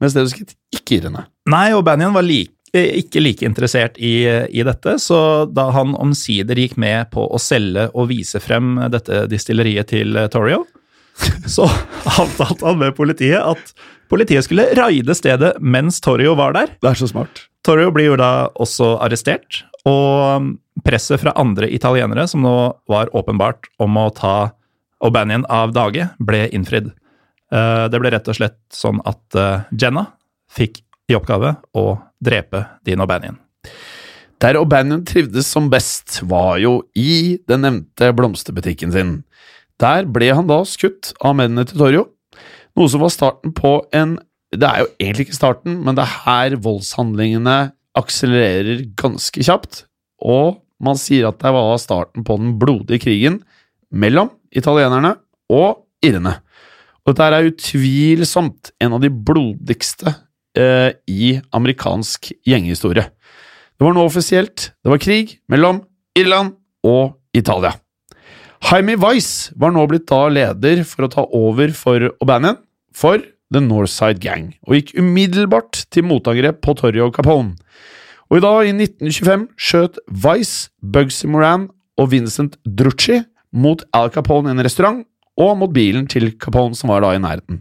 [0.03, 1.27] mens det ønsket ikke irene.
[1.51, 5.19] Nei, og Banyan var like, ikke like interessert i, i, dette, så
[5.51, 10.63] da han omsider gikk med på å selge og vise frem dette distilleriet til Torrio,
[11.51, 11.67] så
[12.23, 13.75] avtalte han med politiet at
[14.13, 16.75] politiet skulle raide stedet mens Torrio var der.
[16.83, 17.47] Det er så smart.
[17.65, 20.53] Torrio blir jo da også arrestert, og
[20.85, 22.57] presset fra andre italienere, som nå
[22.91, 24.53] var åpenbart om å ta
[25.03, 26.93] O'Banion av dage, ble innfridd.
[27.53, 30.07] Eh, det ble rett og slett sånn at eh, Jenna
[30.53, 31.87] fikk i oppgave å
[32.23, 33.41] drepe Dean O'Banion.
[34.43, 39.13] Der O'Banion trivdes som best, var jo i den nevnte blomsterbutikken sin.
[39.83, 42.07] Der ble han da skutt av mennene til Torjo,
[42.79, 44.19] noe som var starten på en
[44.53, 49.87] Det er jo egentlig ikke starten, men det er her voldshandlingene akselererer ganske kjapt,
[50.21, 53.39] og man sier at det var starten på den blodige krigen
[53.89, 55.15] mellom italienerne
[55.49, 56.35] og irene.
[57.03, 60.13] Og dette er utvilsomt en av de blodigste
[60.59, 63.09] eh, i amerikansk gjengehistorie.
[63.09, 64.69] Det var nå offisielt.
[64.85, 65.81] Det var krig mellom
[66.19, 66.55] Irland
[66.87, 67.73] og Italia.
[68.63, 72.61] Jaime Weiss var nå blitt da leder for å ta over for O'Bannon
[72.95, 73.19] for
[73.53, 77.57] The Northside Gang, og gikk umiddelbart til motangrep på Torrio Capone.
[78.31, 81.67] Og i dag, i 1925, skjøt Weiss, Bugsy Moran
[82.01, 83.19] og Vincent Drucci
[83.53, 85.03] mot Al Capone i en restaurant,
[85.37, 87.61] og mot bilen til Capone, som var da i nærheten.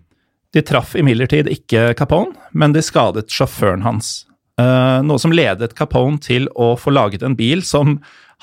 [0.56, 4.22] De traff imidlertid ikke Capone, men de skadet sjåføren hans.
[4.60, 7.98] Uh, noe som ledet Capone til å få laget en bil som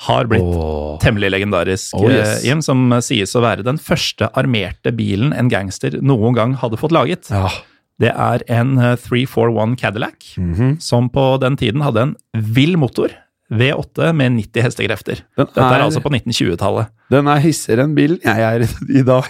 [0.07, 0.95] har blitt oh.
[1.03, 2.39] temmelig legendarisk, oh, yes.
[2.39, 6.79] Eh, Jim, som sies å være den første armerte bilen en gangster noen gang hadde
[6.79, 7.27] fått laget.
[7.33, 7.49] Ja.
[7.99, 10.79] Det er en 341 eh, Cadillac, mm -hmm.
[10.79, 13.11] som på den tiden hadde en vill motor.
[13.49, 15.23] V8 med 90 hestekrefter.
[15.35, 16.91] Den Dette er, er altså på 1920-tallet.
[17.09, 18.61] Den er hissigere enn bilen jeg er
[18.99, 19.25] i dag.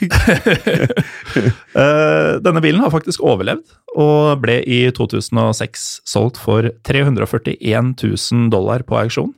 [2.43, 3.63] denne bilen har faktisk overlevd,
[3.95, 9.34] og ble i 2006 solgt for 341 000 dollar på auksjon.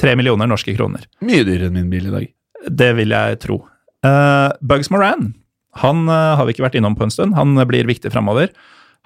[0.00, 1.06] Tre millioner norske kroner.
[1.24, 2.28] Mye dyrere enn min bil i dag.
[2.70, 3.60] Det vil jeg tro.
[4.04, 5.32] Uh, Bugs Moran
[5.80, 7.34] han uh, har vi ikke vært innom på en stund.
[7.38, 8.52] Han uh, blir viktig framover.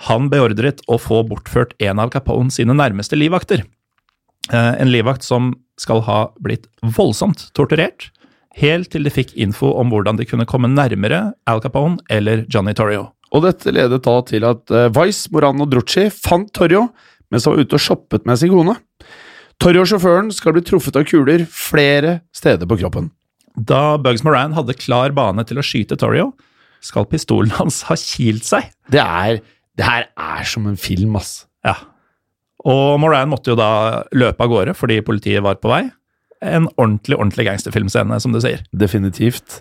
[0.08, 3.64] Han beordret å få bortført en av Capone sine nærmeste livvakter.
[4.48, 8.06] en livvakt som skal ha blitt voldsomt torturert,
[8.56, 12.72] helt til de fikk info om hvordan de kunne komme nærmere Al Capone eller Johnny
[12.72, 13.10] Torrio.
[13.34, 16.86] Og dette ledet da til at Vice, Moran og Drucci fant Torrio
[17.28, 18.78] mens han var ute og shoppet med sin kone.
[19.58, 23.10] Torrio-sjåføren skal bli truffet av kuler flere steder på kroppen.
[23.58, 26.30] Da Bugs Moran hadde klar bane til å skyte Torrio,
[26.84, 28.70] skal pistolen hans ha kilt seg.
[28.90, 29.40] Det er
[29.78, 31.46] Det her er som en film, ass.
[31.66, 31.76] Ja.
[32.66, 35.84] Og Moran måtte jo da løpe av gårde fordi politiet var på vei.
[36.42, 38.64] En ordentlig ordentlig gangsterfilmscene, som du sier.
[38.74, 39.60] Definitivt.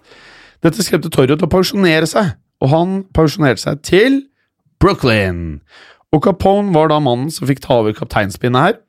[0.66, 2.34] Dette skremte Torrio til å pensjonere seg,
[2.66, 4.18] og han pensjonerte seg til
[4.82, 5.60] Brooklyn.
[6.14, 8.82] Og Capone var da mannen som fikk ta over kapteinspinnet her.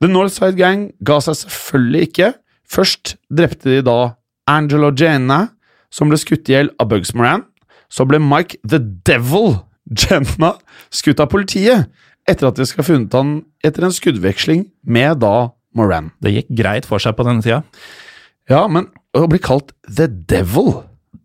[0.00, 2.32] The Northside Gang ga seg selvfølgelig ikke.
[2.70, 4.14] Først drepte de da
[4.48, 5.50] Angelo Jenna,
[5.92, 7.44] som ble skutt i hjel av Bugs Moran.
[7.90, 9.58] Så ble Mike The Devil
[9.90, 10.54] Jenna
[10.94, 11.90] skutt av politiet,
[12.28, 16.12] etter at de skal ha funnet han etter en skuddveksling med da Moran.
[16.22, 17.62] Det gikk greit for seg på denne tida.
[18.50, 20.80] Ja, men å bli kalt The Devil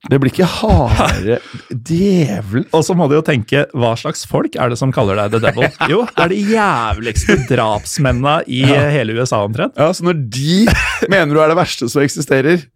[0.06, 1.40] det blir ikke harde
[1.72, 2.68] Djevelen.
[2.76, 5.42] Og så må du jo tenke, hva slags folk er det som kaller deg The
[5.48, 5.66] Devil?
[5.92, 8.84] Jo, det er de jævligste drapsmennene i ja.
[8.94, 9.78] hele USA omtrent.
[9.80, 10.60] Ja, så når de
[11.14, 12.68] mener du er det verste som eksisterer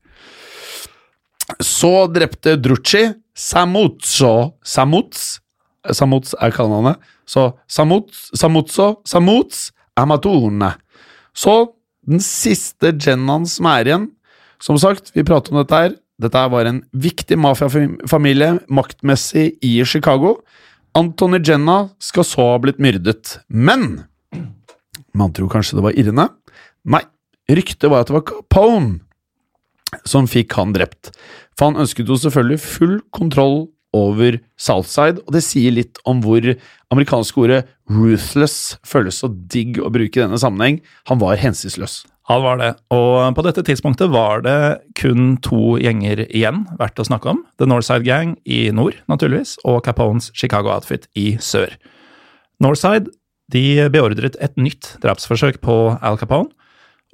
[1.61, 3.05] Så drepte Druchi
[3.37, 4.33] Samuzzo
[4.65, 5.37] Samuz
[5.95, 6.99] Samuz er kallenavnet.
[7.29, 10.73] Så Samuz, Samuzzo Samuz Amatone.
[11.37, 11.75] Så
[12.09, 14.05] den siste Jennan som er igjen
[14.63, 20.39] Som sagt, vi prater om dette her dette var en viktig mafiafamilie maktmessig i Chicago.
[20.97, 24.05] Anthony Jenna skal så ha blitt myrdet, men
[25.13, 26.27] Man tror kanskje det var Irene?
[26.85, 27.01] Nei,
[27.49, 28.99] ryktet var at det var Capone
[30.05, 31.09] som fikk han drept.
[31.57, 33.63] For han ønsket jo selvfølgelig full kontroll
[33.95, 36.45] over Southside, og det sier litt om hvor
[36.93, 40.81] amerikanske ordet 'ruthless' føles så digg å bruke i denne sammenheng.
[41.09, 42.03] Han var hensynsløs.
[42.29, 42.73] Han var det.
[42.93, 44.59] Og på dette tidspunktet var det
[44.99, 47.41] kun to gjenger igjen verdt å snakke om.
[47.57, 51.73] The Northside Gang i nord, naturligvis, og Capones Chicago Outfit i sør.
[52.61, 53.09] Northside
[53.49, 56.53] de beordret et nytt drapsforsøk på Al Capone,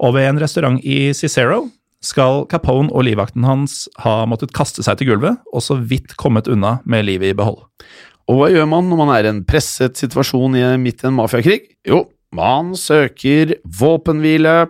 [0.04, 1.70] Og ved en restaurant i Cicero
[2.04, 6.50] skal Capone og livvakten hans ha måttet kaste seg til gulvet, og så vidt kommet
[6.52, 7.62] unna med livet i behold.
[8.28, 11.62] Og hva gjør man når man er i en presset situasjon midt i en mafiakrig?
[11.88, 12.04] Jo,
[12.36, 14.66] man søker våpenhvile.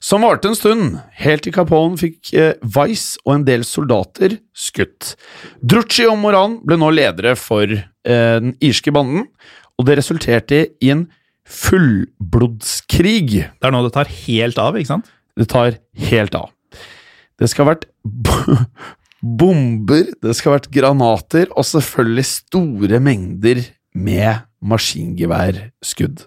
[0.00, 5.14] Som varte en stund, helt til Capone fikk eh, Vice og en del soldater skutt.
[5.60, 9.26] Drucci og Moran ble nå ledere for eh, den irske banden,
[9.76, 11.04] og det resulterte i en
[11.50, 13.28] fullblodskrig.
[13.44, 15.12] Det er nå det tar helt av, ikke sant?
[15.36, 15.76] Det tar
[16.08, 16.48] helt av.
[17.40, 17.86] Det skal ha vært
[19.20, 26.26] bomber, det skal ha vært granater, og selvfølgelig store mengder med maskingeværskudd.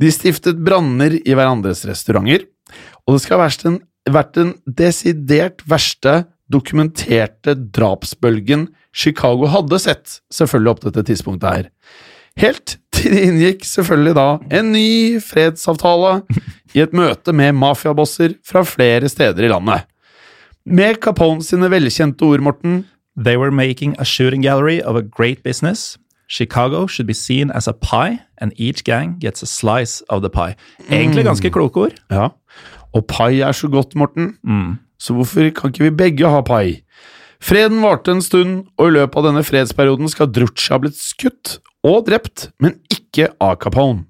[0.00, 2.46] De stiftet branner i hverandres restauranter,
[3.06, 10.20] og det skal ha vært den, vært den desidert verste dokumenterte drapsbølgen Chicago hadde sett,
[10.32, 11.68] selvfølgelig opp til dette tidspunktet her.
[12.40, 14.26] Helt til de inngikk selvfølgelig da
[14.58, 16.22] en ny fredsavtale
[16.76, 19.88] i et møte med mafiabosser fra flere steder i landet.
[20.64, 22.84] Med Capone sine velkjente ord, Morten,
[23.16, 25.98] They were making a shooting gallery of a great business.
[26.32, 30.30] Chicago should be seen as a pie, and each gang gets a slice of the
[30.30, 30.54] pie.
[30.88, 31.98] Egentlig ganske kloke ord.
[32.10, 32.30] Ja.
[32.96, 34.38] Og pai er så godt, Morten.
[34.98, 36.80] Så hvorfor kan ikke vi begge ha pai?
[37.42, 41.58] Freden varte en stund, og i løpet av denne fredsperioden skal Drucci ha blitt skutt
[41.84, 44.06] og drept, men ikke av Capone.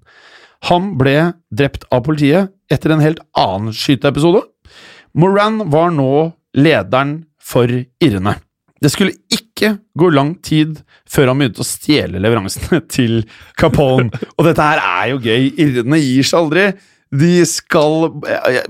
[0.68, 4.44] Han ble drept av politiet etter en helt annen skyteepisode.
[5.18, 8.36] Moran var nå lederen for irrene.
[8.82, 13.22] Det skulle ikke gå lang tid før han begynte å stjele leveransene til
[13.58, 14.10] Capone.
[14.36, 15.52] Og dette her er jo gøy.
[15.62, 16.66] Irrene gir seg aldri.
[17.12, 18.06] De skal,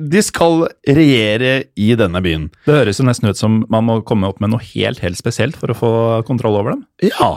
[0.03, 2.49] de skal regjere i denne byen.
[2.67, 5.59] Det høres jo nesten ut som man må komme opp med noe helt, helt spesielt
[5.59, 5.93] for å få
[6.27, 6.83] kontroll over dem.
[7.07, 7.37] Ja,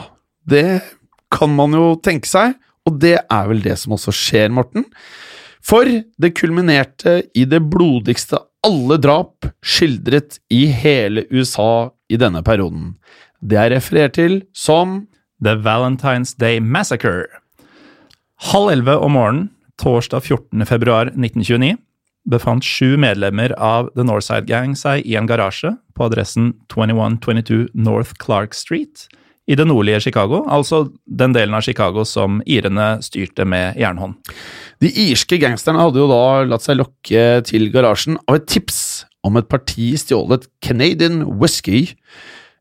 [0.50, 0.80] det
[1.32, 4.88] kan man jo tenke seg, og det er vel det som også skjer, Morten.
[5.66, 12.94] For det kulminerte i det blodigste alle drap skildret i hele USA i denne perioden.
[13.40, 15.06] Det er referert til som
[15.42, 17.26] The Valentine's Day Massacre.
[18.52, 20.64] Halv elleve om morgenen torsdag 14.
[20.66, 21.76] februar 1929
[22.26, 28.16] befant sju medlemmer av The Northside Gang seg i en garasje på adressen 2122 North
[28.22, 29.06] Clark Street
[29.46, 34.16] i det nordlige Chicago, altså den delen av Chicago som irene styrte med jernhånd.
[34.82, 38.80] De irske gangsterne hadde jo da latt seg lokke til garasjen av et tips
[39.26, 41.84] om et parti stjålet Canadian whisky.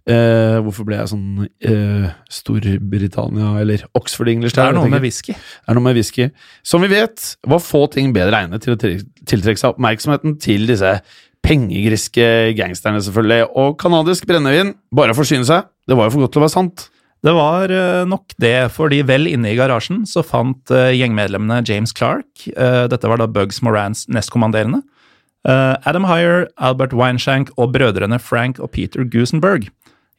[0.06, 4.54] Eh, hvorfor ble jeg sånn eh, Storbritannia eller Oxford English?
[4.58, 5.34] Det er noe med whisky.
[5.34, 6.28] Det er noe med whisky.
[6.65, 10.67] Som vi vet, var få ting bedre egnet til å til- tiltrekke seg oppmerksomheten til
[10.69, 10.91] disse
[11.45, 13.47] pengegriske gangsterne, selvfølgelig.
[13.58, 16.56] Og canadisk brennevin, bare å forsyne seg, det var jo for godt til å være
[16.58, 16.88] sant.
[17.25, 21.93] Det var eh, nok det, fordi vel inne i garasjen så fant eh, gjengmedlemmene James
[21.97, 24.84] Clark, eh, dette var da Bugs Morans nestkommanderende,
[25.46, 29.68] Adam Heyer, Albert Weinschank og brødrene Frank og Peter Gusenberg.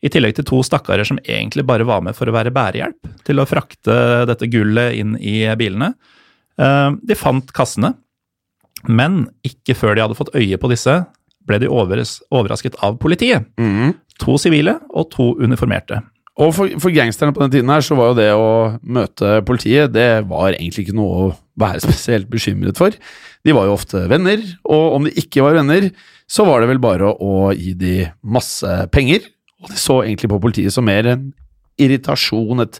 [0.04, 3.40] I tillegg til to stakkarer som egentlig bare var med for å være bærehjelp til
[3.42, 3.96] å frakte
[4.28, 5.94] dette gullet inn i bilene.
[6.60, 7.94] Eh, De fant kassene,
[8.86, 10.98] men ikke før de hadde fått øye på disse,
[11.46, 13.46] ble de overrasket av politiet.
[14.22, 16.02] To sivile og to uniformerte.
[16.36, 18.48] Og for, for gangsterne på den tiden her, så var jo det å
[18.84, 22.96] møte politiet, det var egentlig ikke noe å være spesielt bekymret for.
[23.46, 25.88] De var jo ofte venner, og om de ikke var venner,
[26.28, 29.24] så var det vel bare å, gi de masse penger.
[29.62, 31.30] Og de så egentlig på politiet som mer en
[31.80, 32.76] irritasjon, et,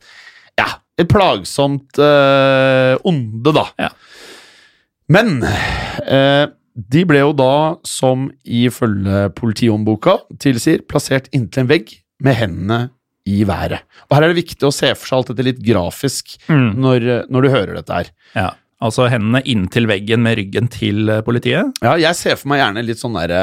[0.60, 0.68] ja,
[1.00, 3.64] et plagsomt eh, onde, da.
[3.80, 3.90] Ja.
[5.12, 6.44] Men eh,
[6.76, 12.80] de ble jo da, som ifølge politihåndboka tilsier, plassert inntil en vegg med hendene
[13.26, 13.82] i været.
[14.06, 17.42] Og her er det viktig å se for seg alt dette litt grafisk når, når
[17.46, 18.10] du hører dette her.
[18.36, 18.48] Ja,
[18.86, 21.72] altså hendene inntil veggen med ryggen til eh, politiet.
[21.82, 23.42] Ja, jeg ser for meg gjerne litt sånn derre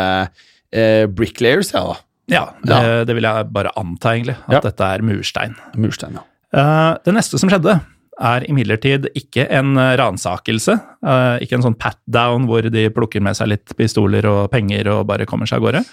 [0.72, 1.98] eh, bricklayers, jeg, da.
[2.32, 2.78] Ja, det,
[3.10, 4.38] det vil jeg bare anta, egentlig.
[4.48, 4.62] At Ja.
[4.64, 5.58] dette er murstein.
[5.76, 6.24] Murstein, ja.
[6.54, 7.80] Uh, det neste som skjedde,
[8.22, 10.76] er imidlertid ikke en eh, ransakelse.
[11.06, 15.08] eh, ikke en sånn pat-down hvor de plukker med seg litt pistoler og penger og
[15.10, 15.84] bare kommer seg av gårde.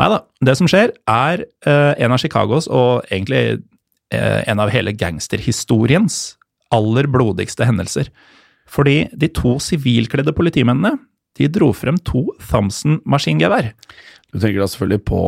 [0.00, 0.20] Nei da.
[0.40, 3.62] Det som skjer, er eh, en av Chicagos, og egentlig
[4.10, 6.34] en av hele gangsterhistoriens
[6.74, 8.08] aller blodigste hendelser.
[8.66, 10.96] Fordi de to sivilkledde politimennene
[11.38, 13.70] de dro frem to Thompson-maskingevær.
[14.34, 15.22] Du tenker da selvfølgelig på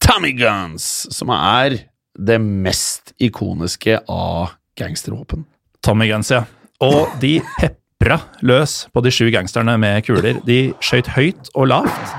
[0.00, 1.82] Tommy Guns, som er
[2.16, 5.44] det mest ikoniske av gangstervåpen.
[5.84, 6.44] Tommy Guns, ja.
[6.84, 10.40] Og de pepra løs på de sju gangsterne med kuler.
[10.46, 12.14] De skøyt høyt og lavt.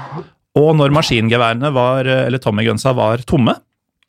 [0.56, 3.58] Og når maskingeværene var, eller Tommy Gunsa var tomme,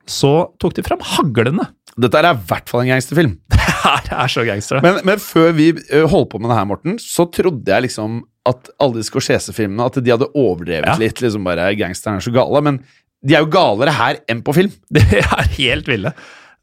[0.06, 1.64] så tok de fram haglene.
[1.98, 3.34] Dette er i hvert fall en gangsterfilm.
[3.56, 4.80] Det her er så gangster.
[4.82, 5.68] Men, men før vi
[6.10, 9.98] holdt på med det her, Morten, så trodde jeg liksom at alle de Scorsese-filmene At
[10.02, 10.94] de hadde overdrevet Ja.
[11.00, 11.20] litt.
[11.22, 12.62] liksom bare Gangsterne er så gale.
[12.66, 12.80] Men
[13.26, 14.74] de er jo galere her enn på film.
[14.94, 16.12] Det er helt ville.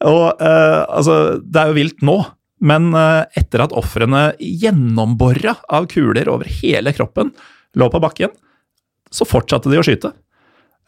[0.03, 2.17] Og uh, altså, det er jo vilt nå,
[2.63, 7.33] men eh, etter at ofrene gjennombora av kuler over hele kroppen
[7.79, 8.31] lå på bakken,
[9.13, 10.13] så fortsatte de å skyte.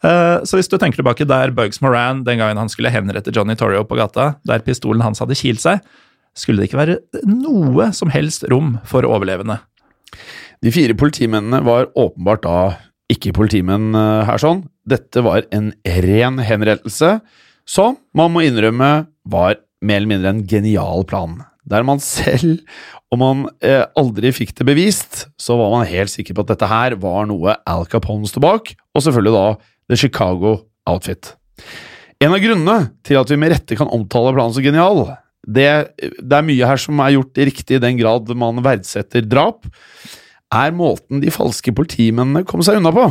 [0.04, 3.56] Eh, så hvis du tenker tilbake der Bugs Moran den gangen han skulle henrette Johnny
[3.58, 5.84] Torrio på gata, der pistolen hans hadde kilt seg,
[6.36, 6.98] skulle det ikke være
[7.28, 9.58] noe som helst rom for overlevende.
[10.64, 12.58] De fire politimennene var åpenbart da
[13.12, 14.64] ikke politimenn eh, her sånn.
[14.88, 15.72] Dette var en
[16.06, 17.18] ren henrettelse
[17.66, 21.40] som man må innrømme var mer eller mindre en genial plan.
[21.66, 22.60] Der man selv,
[23.12, 26.70] om man eh, aldri fikk det bevist, så var man helt sikker på at dette
[26.70, 29.46] her var noe Al Capone sto bak, og selvfølgelig da
[29.90, 30.56] The Chicago
[30.86, 31.34] Outfit.
[32.22, 35.04] En av grunnene til at vi med rette kan omtale planen så genial,
[35.46, 39.66] det, det er mye her som er gjort riktig i den grad man verdsetter drap,
[40.54, 43.08] er måten de falske politimennene kom seg unna på.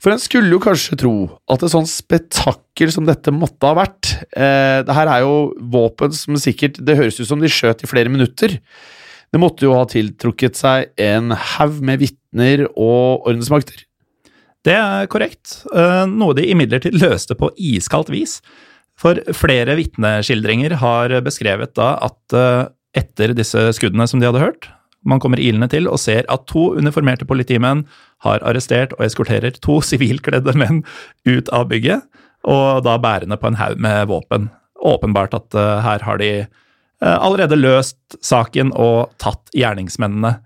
[0.00, 1.14] For en skulle jo kanskje tro
[1.52, 5.34] at et sånt spetakkel som dette måtte ha vært eh, Det her er jo
[5.72, 8.56] våpen som sikkert Det høres ut som de skjøt i flere minutter.
[9.30, 13.84] Det måtte jo ha tiltrukket seg en haug med vitner og ordensmakter.
[14.66, 18.40] Det er korrekt, eh, noe de imidlertid løste på iskaldt vis.
[19.00, 22.66] For flere vitneskildringer har beskrevet da at eh,
[23.00, 24.66] etter disse skuddene som de hadde hørt,
[25.06, 27.86] man kommer ilende til og ser at to uniformerte politimenn
[28.24, 30.82] har arrestert og eskorterer to sivilkledde menn
[31.28, 32.06] ut av bygget,
[32.48, 34.48] og da bærende på en haug med våpen.
[34.80, 40.38] Åpenbart at eh, her har de eh, allerede løst saken og tatt gjerningsmennene.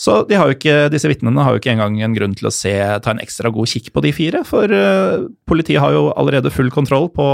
[0.00, 2.54] Så de har jo ikke, disse vitnene har jo ikke engang en grunn til å
[2.54, 2.72] se,
[3.04, 6.72] ta en ekstra god kikk på de fire, for eh, politiet har jo allerede full
[6.74, 7.26] kontroll på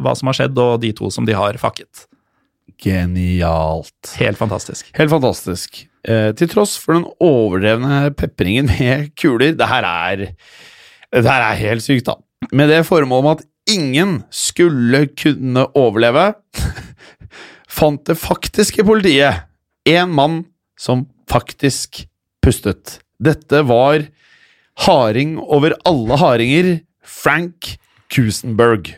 [0.00, 2.06] hva som har skjedd, og de to som de har fakket.
[2.80, 4.14] Genialt.
[4.16, 4.88] Helt fantastisk.
[4.96, 5.84] Helt fantastisk.
[6.04, 10.26] Eh, til tross for den overdrevne pepringen med kuler Det her er
[11.14, 12.18] Det her er helt sykt, da.
[12.52, 16.34] Med det formålet om at ingen skulle kunne overleve,
[17.78, 19.46] fant det faktiske politiet
[19.88, 20.42] en mann
[20.76, 22.02] som faktisk
[22.44, 22.98] pustet.
[23.22, 24.04] Dette var
[24.84, 27.78] harding over alle hardinger, Frank
[28.12, 28.92] Kusenberg.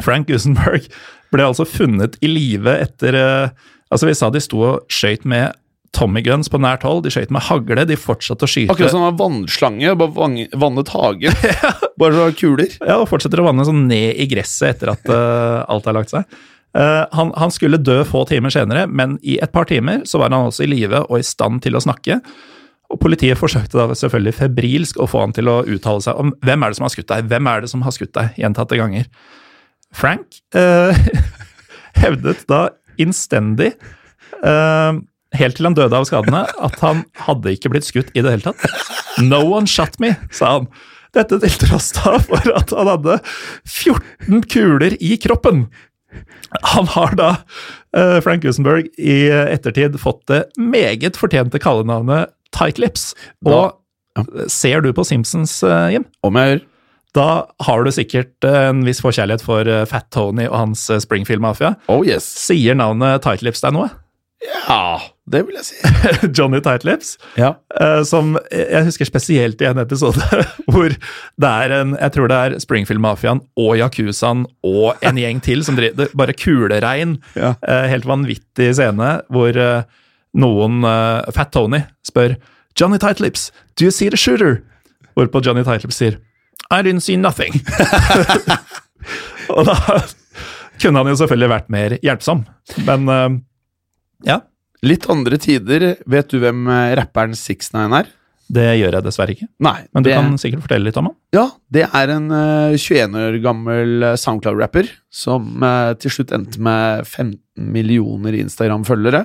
[0.00, 0.88] Frank Kusenberg
[1.34, 5.54] ble altså funnet i live etter eh, Altså, vi sa de sto og skøyt med
[5.96, 9.06] Tommy Guns på nært hold, de skøyt med hagle, de fortsatte å skyte Akkurat som
[9.06, 11.38] en vannslange, bare vannet hagen.
[12.00, 12.74] Bare så kuler.
[12.82, 16.12] Ja, og fortsetter å vanne sånn ned i gresset etter at uh, alt har lagt
[16.12, 16.26] seg.
[16.76, 20.28] Uh, han, han skulle dø få timer senere, men i et par timer så var
[20.28, 22.20] han også i live og i stand til å snakke.
[22.92, 26.62] Og Politiet forsøkte da selvfølgelig febrilsk å få han til å uttale seg om hvem
[26.62, 29.08] er det som har skutt deg, hvem er det som har skutt deg, gjentatte ganger.
[29.96, 30.92] Frank uh,
[32.02, 32.66] hevdet da
[33.00, 33.74] innstendig,
[34.42, 34.92] eh,
[35.38, 38.50] helt til han døde av skadene, at han hadde ikke blitt skutt i det hele
[38.52, 38.84] tatt.
[39.22, 40.68] No one shot me, sa han.
[41.16, 43.18] Dette til tross da for at han hadde
[43.64, 45.66] 14 kuler i kroppen.
[46.74, 47.30] Han har da,
[47.96, 53.14] eh, Frank Gusenberg, i ettertid fått det meget fortjente kallenavnet Tight Lips.
[53.44, 53.76] Og
[54.48, 56.08] ser du på Simpsons, eh, Jim?
[56.24, 56.64] Om jeg gjør.
[57.16, 57.28] Da
[57.64, 61.74] har du sikkert eh, en viss forkjærlighet for eh, Fat Tony og hans eh, Springfield-mafia.
[61.92, 62.26] Oh yes.
[62.46, 63.88] Sier navnet Tight Lips deg noe?
[64.44, 65.00] Ja,
[65.32, 65.76] det vil jeg si.
[66.36, 67.14] Johnny Tightlips.
[67.40, 67.54] Ja.
[67.80, 70.20] Eh, som jeg husker spesielt i en episode
[70.72, 75.64] hvor det er en Jeg tror det er Springfield-mafiaen og Yakuzaen og en gjeng til
[75.66, 77.16] som driver Bare kuleregn.
[77.38, 77.54] Ja.
[77.64, 79.88] Eh, helt vanvittig scene hvor eh,
[80.36, 80.84] noen
[81.32, 82.36] Fat Tony spør
[82.76, 83.48] Johnny Tightlips,
[83.80, 84.60] do you see the shooter?
[85.16, 86.20] Hvorpå Johnny Tightlips sier
[86.68, 87.54] I didn't see nothing.
[89.54, 89.76] og da
[90.82, 92.42] kunne han jo selvfølgelig vært mer hjelpsom,
[92.84, 93.06] men
[94.26, 94.42] ja.
[94.86, 95.88] Litt andre tider.
[96.06, 98.10] Vet du hvem eh, rapperen 69 er?
[98.46, 99.48] Det gjør jeg dessverre ikke.
[99.64, 99.78] Nei.
[99.94, 101.16] Men du det, kan sikkert fortelle litt om han.
[101.34, 106.62] Ja, det er en eh, 21 år gammel eh, SoundCloud-rapper som eh, til slutt endte
[106.62, 107.40] med 15
[107.74, 109.24] millioner Instagram-følgere,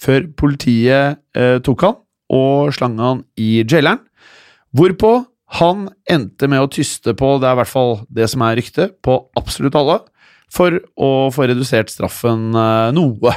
[0.00, 2.00] før politiet eh, tok han
[2.32, 4.00] og slang han i jaileren.
[4.72, 5.12] Hvorpå
[5.58, 8.96] han endte med å tyste på, det er i hvert fall det som er ryktet,
[9.04, 9.98] på absolutt alle,
[10.52, 13.36] for å få redusert straffen eh, noe.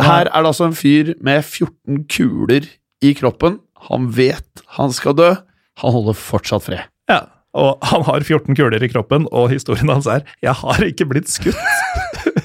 [0.00, 2.66] Her er det altså en fyr med 14 kuler
[3.04, 3.60] i kroppen.
[3.90, 5.30] Han vet han skal dø.
[5.82, 6.86] Han holder fortsatt fred.
[7.10, 11.06] Ja, og han har 14 kuler i kroppen, og historien hans er 'jeg har ikke
[11.06, 11.58] blitt skutt'.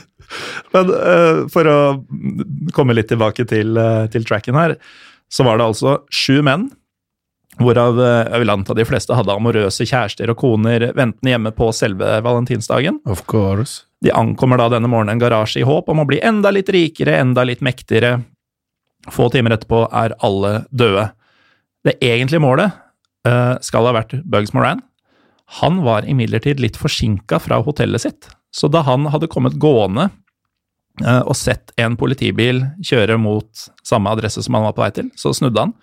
[0.73, 1.77] Men uh, for å
[2.73, 4.77] komme litt tilbake til, uh, til tracken her,
[5.29, 6.69] så var det altså sju menn,
[7.59, 11.67] hvorav eh, jeg vil anta de fleste hadde amorøse kjærester og koner ventende hjemme på
[11.75, 13.01] selve valentinsdagen.
[13.05, 13.83] Of course.
[14.05, 17.17] De ankommer da denne morgenen en garasje i håp om å bli enda litt rikere,
[17.19, 18.21] enda litt mektigere.
[19.11, 21.09] Få timer etterpå er alle døde.
[21.83, 22.71] Det egentlige målet
[23.27, 24.83] eh, skal ha vært Bugs Moran.
[25.59, 30.09] Han var imidlertid litt forsinka fra hotellet sitt, så da han hadde kommet gående
[31.01, 35.09] eh, og sett en politibil kjøre mot samme adresse som han var på vei til,
[35.17, 35.73] så snudde han,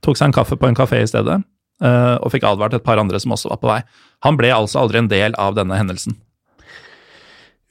[0.00, 1.36] tok seg en kaffe på en kafé i stedet,
[1.84, 3.80] eh, og fikk advart et par andre som også var på vei.
[4.26, 6.16] Han ble altså aldri en del av denne hendelsen.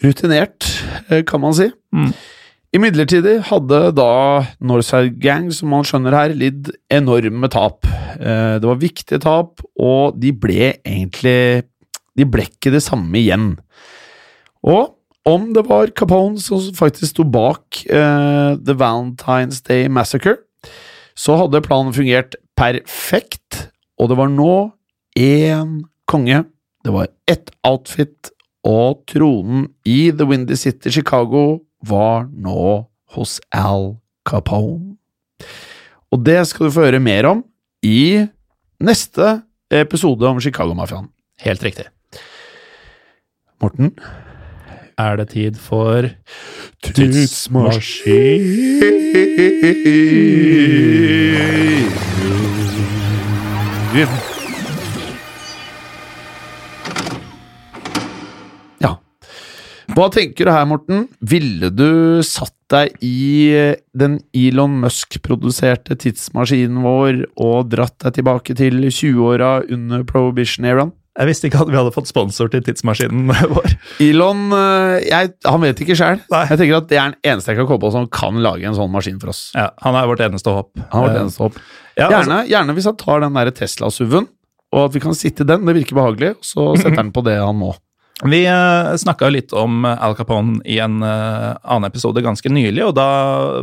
[0.04, 0.68] Rutinert,
[1.10, 1.70] eh, kan man si.
[1.96, 2.12] Mm.
[2.76, 4.12] Imidlertid hadde da
[4.62, 7.86] Northside Gang, som man skjønner her, lidd enorme tap.
[8.20, 11.64] Eh, Det var viktige tap, og de ble egentlig
[12.18, 13.54] De ble ikke det samme igjen.
[14.68, 14.96] Og
[15.26, 20.36] om det var Capone som faktisk sto bak uh, The Valentine's Day Massacre,
[21.16, 23.70] så hadde planen fungert perfekt,
[24.00, 24.72] og det var nå
[25.20, 25.80] én
[26.10, 26.44] konge.
[26.84, 28.32] Det var ett outfit,
[28.68, 32.86] og tronen i The Windy City Chicago var nå
[33.16, 33.96] hos Al
[34.28, 34.98] Capone.
[36.12, 37.44] Og det skal du få høre mer om
[37.86, 38.26] i
[38.84, 39.42] neste
[39.72, 41.08] episode om Chicago-mafiaen.
[41.46, 41.86] Helt riktig.
[43.62, 43.94] Morten?
[45.00, 46.10] Er det tid for
[46.84, 47.90] Tidsmaskin.
[60.00, 61.08] Hva tenker du her, Morten?
[61.28, 63.52] Ville du satt deg i
[63.98, 70.94] den Elon Musk-produserte tidsmaskinen vår og dratt deg tilbake til 20-åra under prohibition-eraen?
[71.20, 73.76] Jeg visste ikke at vi hadde fått sponsor til tidsmaskinen vår.
[74.06, 76.24] Elon eh, jeg, han vet ikke sjøl.
[76.32, 78.80] Jeg tenker at det er den eneste jeg kan komme på som kan lage en
[78.80, 79.50] sånn maskin for oss.
[79.58, 80.72] Ja, han er vårt eneste håp.
[80.94, 81.60] Han er vært Eh, eneste håp.
[82.00, 84.32] Ja, altså, Gjerne, gjerne hvis han tar den Tesla-SUV-en,
[84.70, 85.68] og at vi kan sitte i den.
[85.68, 86.36] Det virker behagelig.
[86.46, 87.74] Så setter han på det han må.
[88.28, 92.82] Vi uh, snakka litt om eh, Al Capone i en eh, annen episode ganske nylig,
[92.84, 93.08] og da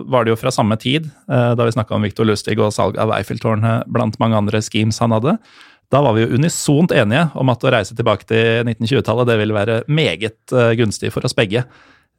[0.09, 2.97] var det jo fra samme tid, eh, da vi snakka om Victor Lustig og salg
[2.97, 5.37] av Eiffeltårnet blant mange andre schemes han hadde.
[5.93, 9.57] Da var vi jo unisont enige om at å reise tilbake til 1920-tallet det ville
[9.57, 11.63] være meget eh, gunstig for oss begge.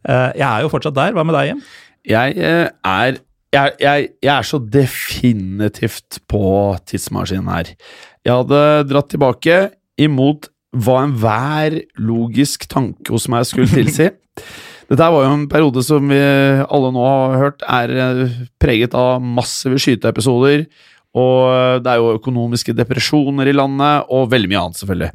[0.08, 1.16] Eh, jeg er jo fortsatt der.
[1.18, 1.64] Hva med deg, Jim?
[2.08, 3.18] Jeg eh, er
[3.56, 6.46] jeg, jeg, jeg er så definitivt på
[6.88, 7.74] tidsmaskinen her.
[8.28, 9.60] Jeg hadde dratt tilbake
[10.04, 14.10] imot hva enhver logisk tanke hos meg skulle tilsi.
[14.88, 18.96] Dette her var jo en periode som vi alle nå har hørt er eh, preget
[18.96, 20.64] av massive skyteepisoder,
[21.18, 25.12] og eh, det er jo økonomiske depresjoner i landet, og veldig mye annet, selvfølgelig.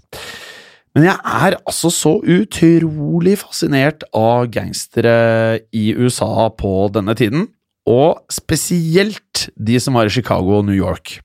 [0.93, 7.49] Men jeg er altså så utrolig fascinert av gangstere i USA på denne tiden,
[7.89, 11.17] og spesielt de som var i Chicago og New York.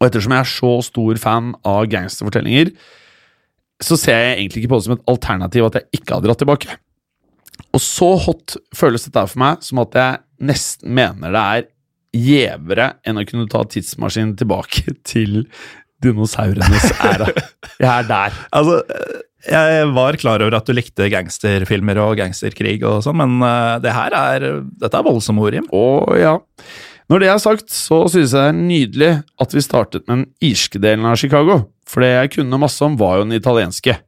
[0.00, 2.74] Og ettersom jeg er så stor fan av gangsterfortellinger,
[3.82, 6.42] så ser jeg egentlig ikke på det som et alternativ at jeg ikke har dratt
[6.42, 6.76] tilbake.
[7.74, 10.20] Og så hot føles dette for meg som at jeg
[10.50, 11.70] nesten mener det er
[12.14, 15.44] gjevere enn å kunne ta tidsmaskinen tilbake til
[16.04, 17.30] dinosaurenes æra.
[17.80, 18.42] Jeg er der.
[18.54, 18.80] Altså,
[19.44, 23.92] jeg var klar over at du likte gangsterfilmer og gangsterkrig og sånn, men eh, det
[23.92, 24.46] her er,
[24.80, 25.66] dette er voldsomme ord, Jim.
[25.74, 25.84] Å
[26.16, 26.34] ja.
[27.12, 29.10] Når det er sagt, så synes jeg det er nydelig
[29.44, 31.58] at vi startet med den irske delen av Chicago.
[31.88, 33.98] For det jeg kunne masse om, var jo den italienske.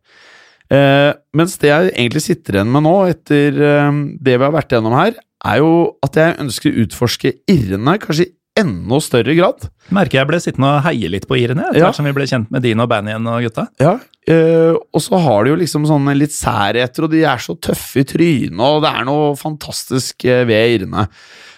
[0.73, 4.73] Eh, mens det jeg egentlig sitter igjen med nå, etter eh, det vi har vært
[4.75, 5.13] gjennom her,
[5.47, 5.71] er jo
[6.03, 9.67] at jeg ønsker å utforske irrene kanskje i enda større grad.
[9.93, 11.91] Merker jeg ble sittende og heie litt på irene, etter Ja.
[11.91, 13.67] hvert som vi ble kjent med Dino, Banyan og gutta.
[13.79, 17.53] Ja, eh, og så har de jo liksom sånne litt særheter, og de er så
[17.61, 21.05] tøffe i trynet, og det er noe fantastisk eh, ved irene.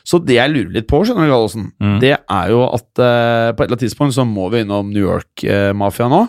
[0.09, 1.99] Så det jeg lurer litt på, skjønner du, Gallosen, Mm.
[2.01, 5.05] det er jo at eh, på et eller annet tidspunkt så må vi innom New
[5.05, 6.23] York-mafia nå.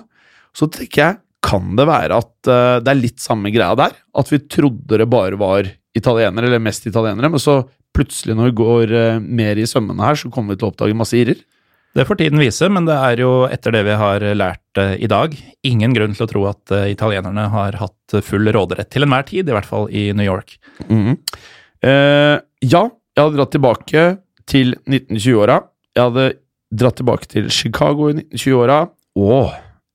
[0.57, 3.93] Så tenker jeg, kan det være at eh, det er litt samme greia der?
[4.19, 7.61] At vi trodde det bare var italienere, eller mest italienere, men så
[7.95, 10.97] plutselig når vi går eh, mer i sømmene her, så kommer vi til å oppdage
[10.99, 11.39] masse irer.
[11.95, 15.07] Det får tiden vise, men det er jo etter det vi har lært eh, i
[15.09, 15.34] dag,
[15.65, 19.47] ingen grunn til å tro at eh, italienerne har hatt full råderett til enhver tid,
[19.49, 20.57] i hvert fall i New York.
[20.86, 21.15] Mhm.
[21.88, 22.36] Eh,
[22.67, 22.84] ja,
[23.20, 24.03] jeg hadde dratt tilbake
[24.49, 25.57] til 1920-åra.
[25.97, 26.28] Jeg hadde
[26.80, 28.78] dratt tilbake til Chicago i 1920-åra.
[29.20, 29.49] Og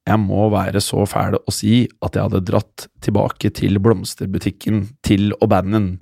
[0.04, 5.32] jeg må være så fæl å si at jeg hadde dratt tilbake til blomsterbutikken til
[5.38, 5.94] O'Bannon.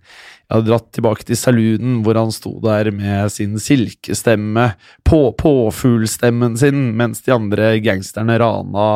[0.50, 4.72] Jeg hadde dratt tilbake til saloonen hvor han sto der med sin silkestemme,
[5.06, 8.88] på påfuglstemmen sin, mens de andre gangsterne rana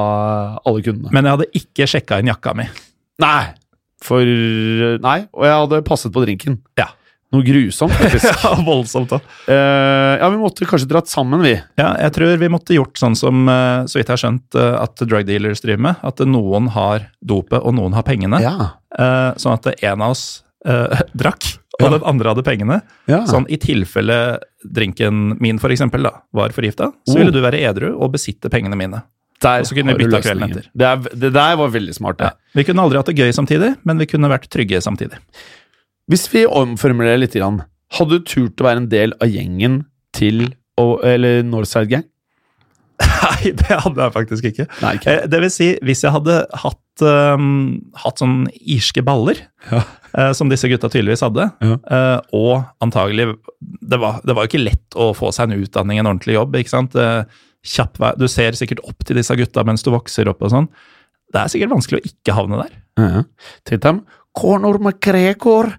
[0.66, 1.14] alle kundene.
[1.14, 2.66] Men jeg hadde ikke sjekka inn jakka mi.
[3.22, 3.54] Nei!
[4.04, 4.26] For
[5.00, 6.58] Nei, og jeg hadde passet på drinken.
[6.78, 6.90] Ja.
[7.34, 8.28] Noe grusomt, faktisk.
[8.44, 9.18] Ja, voldsomt da.
[9.48, 11.56] Uh, ja, vi måtte kanskje dratt sammen, vi.
[11.80, 14.76] Ja, jeg tror vi måtte gjort sånn som, uh, så vidt jeg har skjønt, uh,
[14.84, 16.04] at drug dealers driver med.
[16.06, 18.38] At noen har dopet, og noen har pengene.
[18.44, 18.72] Ja.
[19.36, 20.42] Sånn at en av oss
[21.20, 21.44] drakk,
[21.76, 21.90] og Ja.
[21.98, 22.78] den andre hadde pengene.
[23.10, 23.20] Ja.
[23.28, 27.18] Sånn i tilfelle drinken min for eksempel da, var forgifta, så Oh.
[27.20, 29.02] ville du være edru og besitte pengene mine.
[29.44, 30.64] Der Og så kunne vi bytta kvelden etter.
[30.72, 32.22] Det, er, det der var veldig smart.
[32.24, 32.30] Ja.
[32.56, 35.18] Vi kunne aldri hatt det gøy samtidig, men vi kunne vært trygge samtidig.
[36.10, 39.84] Hvis vi omformulerer litt, hadde du turt å være en del av gjengen
[40.16, 42.04] til eller Northside Gang?
[43.00, 44.66] Nei, det hadde jeg faktisk ikke.
[44.82, 45.12] Nei, ikke.
[45.12, 47.48] Eh, Det vil si, hvis jeg hadde hatt, um,
[48.04, 49.40] hatt sånn irske baller,
[49.70, 49.82] Ja.
[50.16, 51.76] uh, som disse gutta tydeligvis hadde, Ja.
[51.90, 55.98] uh, og antagelig det var, det var jo ikke lett å få seg en utdanning,
[56.00, 56.96] en ordentlig jobb, ikke sant?
[56.96, 57.24] Uh,
[57.66, 60.68] kjapp vei, du ser sikkert opp til disse gutta mens du vokser opp og sånn.
[61.34, 62.76] Det er sikkert vanskelig å ikke havne der.
[63.02, 63.24] Ja.
[63.66, 64.04] Titt dem.
[64.36, 65.72] Conor McGregor.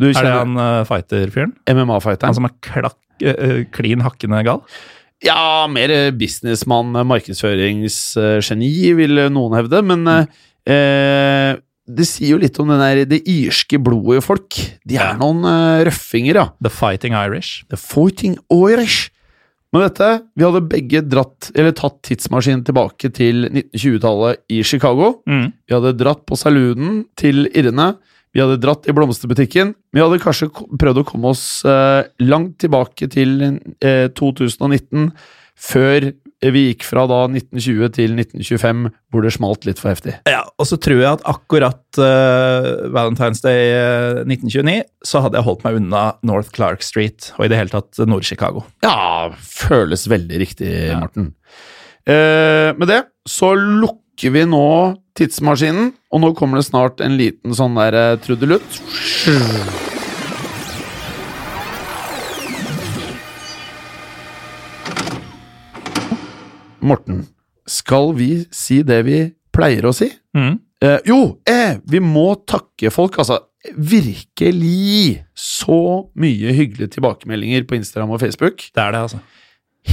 [0.00, 1.54] Du Er det kjenner han uh, fighter-fyren?
[1.68, 2.36] Han MMA-fighteren?
[2.38, 4.62] som er klakk, eh, eh, klin hakkende gal?
[5.22, 9.82] Ja, mer businessmann, markedsføringsgeni, vil noen hevde.
[9.86, 14.58] Men eh, det sier jo litt om den der, det irske blodet i folk.
[14.88, 16.46] De er noen eh, røffinger, ja.
[16.62, 17.64] The Fighting Irish.
[17.72, 19.10] The Fighting Irish.
[19.72, 25.14] Men dette, vi hadde begge dratt, eller tatt tidsmaskinen tilbake til 1920-tallet i Chicago.
[25.26, 25.46] Mm.
[25.64, 27.94] Vi hadde dratt på saloonen til Irene.
[28.32, 29.74] Vi hadde dratt i blomsterbutikken.
[29.92, 30.48] Vi hadde kanskje
[30.80, 35.10] prøvd å komme oss eh, langt tilbake til eh, 2019,
[35.62, 36.08] før
[36.50, 40.16] vi gikk fra da 1920 til 1925, hvor det smalt litt for heftig.
[40.26, 45.46] Ja, og så tror jeg at akkurat uh, Valentine's Day eh, 1929, så hadde jeg
[45.46, 48.64] holdt meg unna North Clark Street, og i det hele tatt Nord-Chicago.
[48.82, 51.30] Ja, føles veldig riktig, Morten.
[52.02, 54.00] Uh, med det så lukker
[54.30, 58.78] vi nå tidsmaskinen, og nå kommer det snart en liten sånn der eh, trudelutt.
[66.82, 67.24] Morten,
[67.66, 69.18] skal vi si det vi
[69.54, 70.08] pleier å si?
[70.36, 70.56] Mm.
[70.82, 73.38] Eh, jo, eh, vi må takke folk, altså.
[73.78, 78.64] Virkelig så mye hyggelige tilbakemeldinger på Instagram og Facebook.
[78.74, 79.20] Det er det, altså.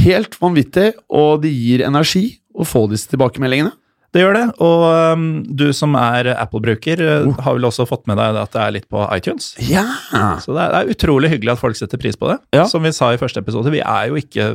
[0.01, 3.75] Helt vanvittig, og det gir energi å få disse tilbakemeldingene.
[4.13, 4.83] Det gjør det, og
[5.13, 8.71] um, du som er Apple-bruker, uh, har vel også fått med deg at det er
[8.79, 9.51] litt på iTunes.
[9.69, 9.83] Ja!
[10.41, 12.39] Så det er, det er utrolig hyggelig at folk setter pris på det.
[12.57, 12.65] Ja.
[12.71, 14.47] Som vi sa i første episode, vi er jo ikke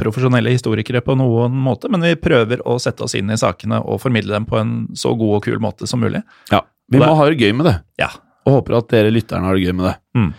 [0.00, 4.00] profesjonelle historikere på noen måte, men vi prøver å sette oss inn i sakene og
[4.02, 6.24] formidle dem på en så god og kul måte som mulig.
[6.50, 6.64] ja.
[6.92, 8.08] Vi må ha det gøy med det, Ja.
[8.44, 9.94] og håper at dere lytterne har det gøy med det.
[10.18, 10.32] Mm.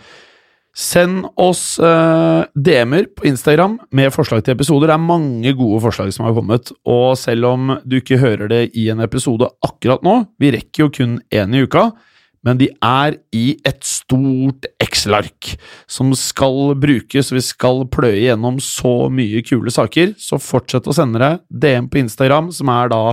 [0.74, 4.90] Send oss eh, DM-er på Instagram med forslag til episoder.
[4.90, 8.62] Det er mange gode forslag som har kommet, og selv om du ikke hører det
[8.74, 11.92] i en episode akkurat nå, vi rekker jo kun én i uka,
[12.44, 15.54] men de er i et stort Excel-ark
[15.86, 21.22] som skal brukes, vi skal pløye gjennom så mye kule saker, så fortsett å sende
[21.22, 21.32] det.
[21.48, 23.04] DM på Instagram, som er da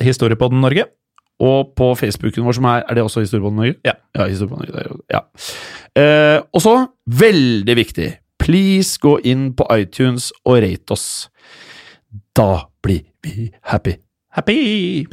[0.00, 0.88] Historiepodden Norge.
[1.40, 3.74] Og på Facebooken vår, som er Er det også Historiebåndet Norge?
[3.84, 3.92] Ja.
[4.16, 5.20] ja Norge, ja.
[5.96, 11.30] Eh, og så, veldig viktig, please gå inn på iTunes og rate oss.
[12.36, 13.96] Da blir vi happy.
[14.32, 15.06] Happy!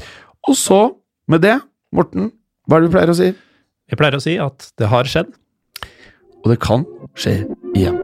[0.48, 0.94] Og så,
[1.28, 1.60] med det,
[1.92, 2.32] Morten,
[2.68, 3.32] hva er det du pleier å si?
[3.88, 5.32] Vi pleier å si at det har skjedd.
[6.44, 6.86] Og det kan
[7.18, 7.40] skje
[7.76, 8.04] igjen.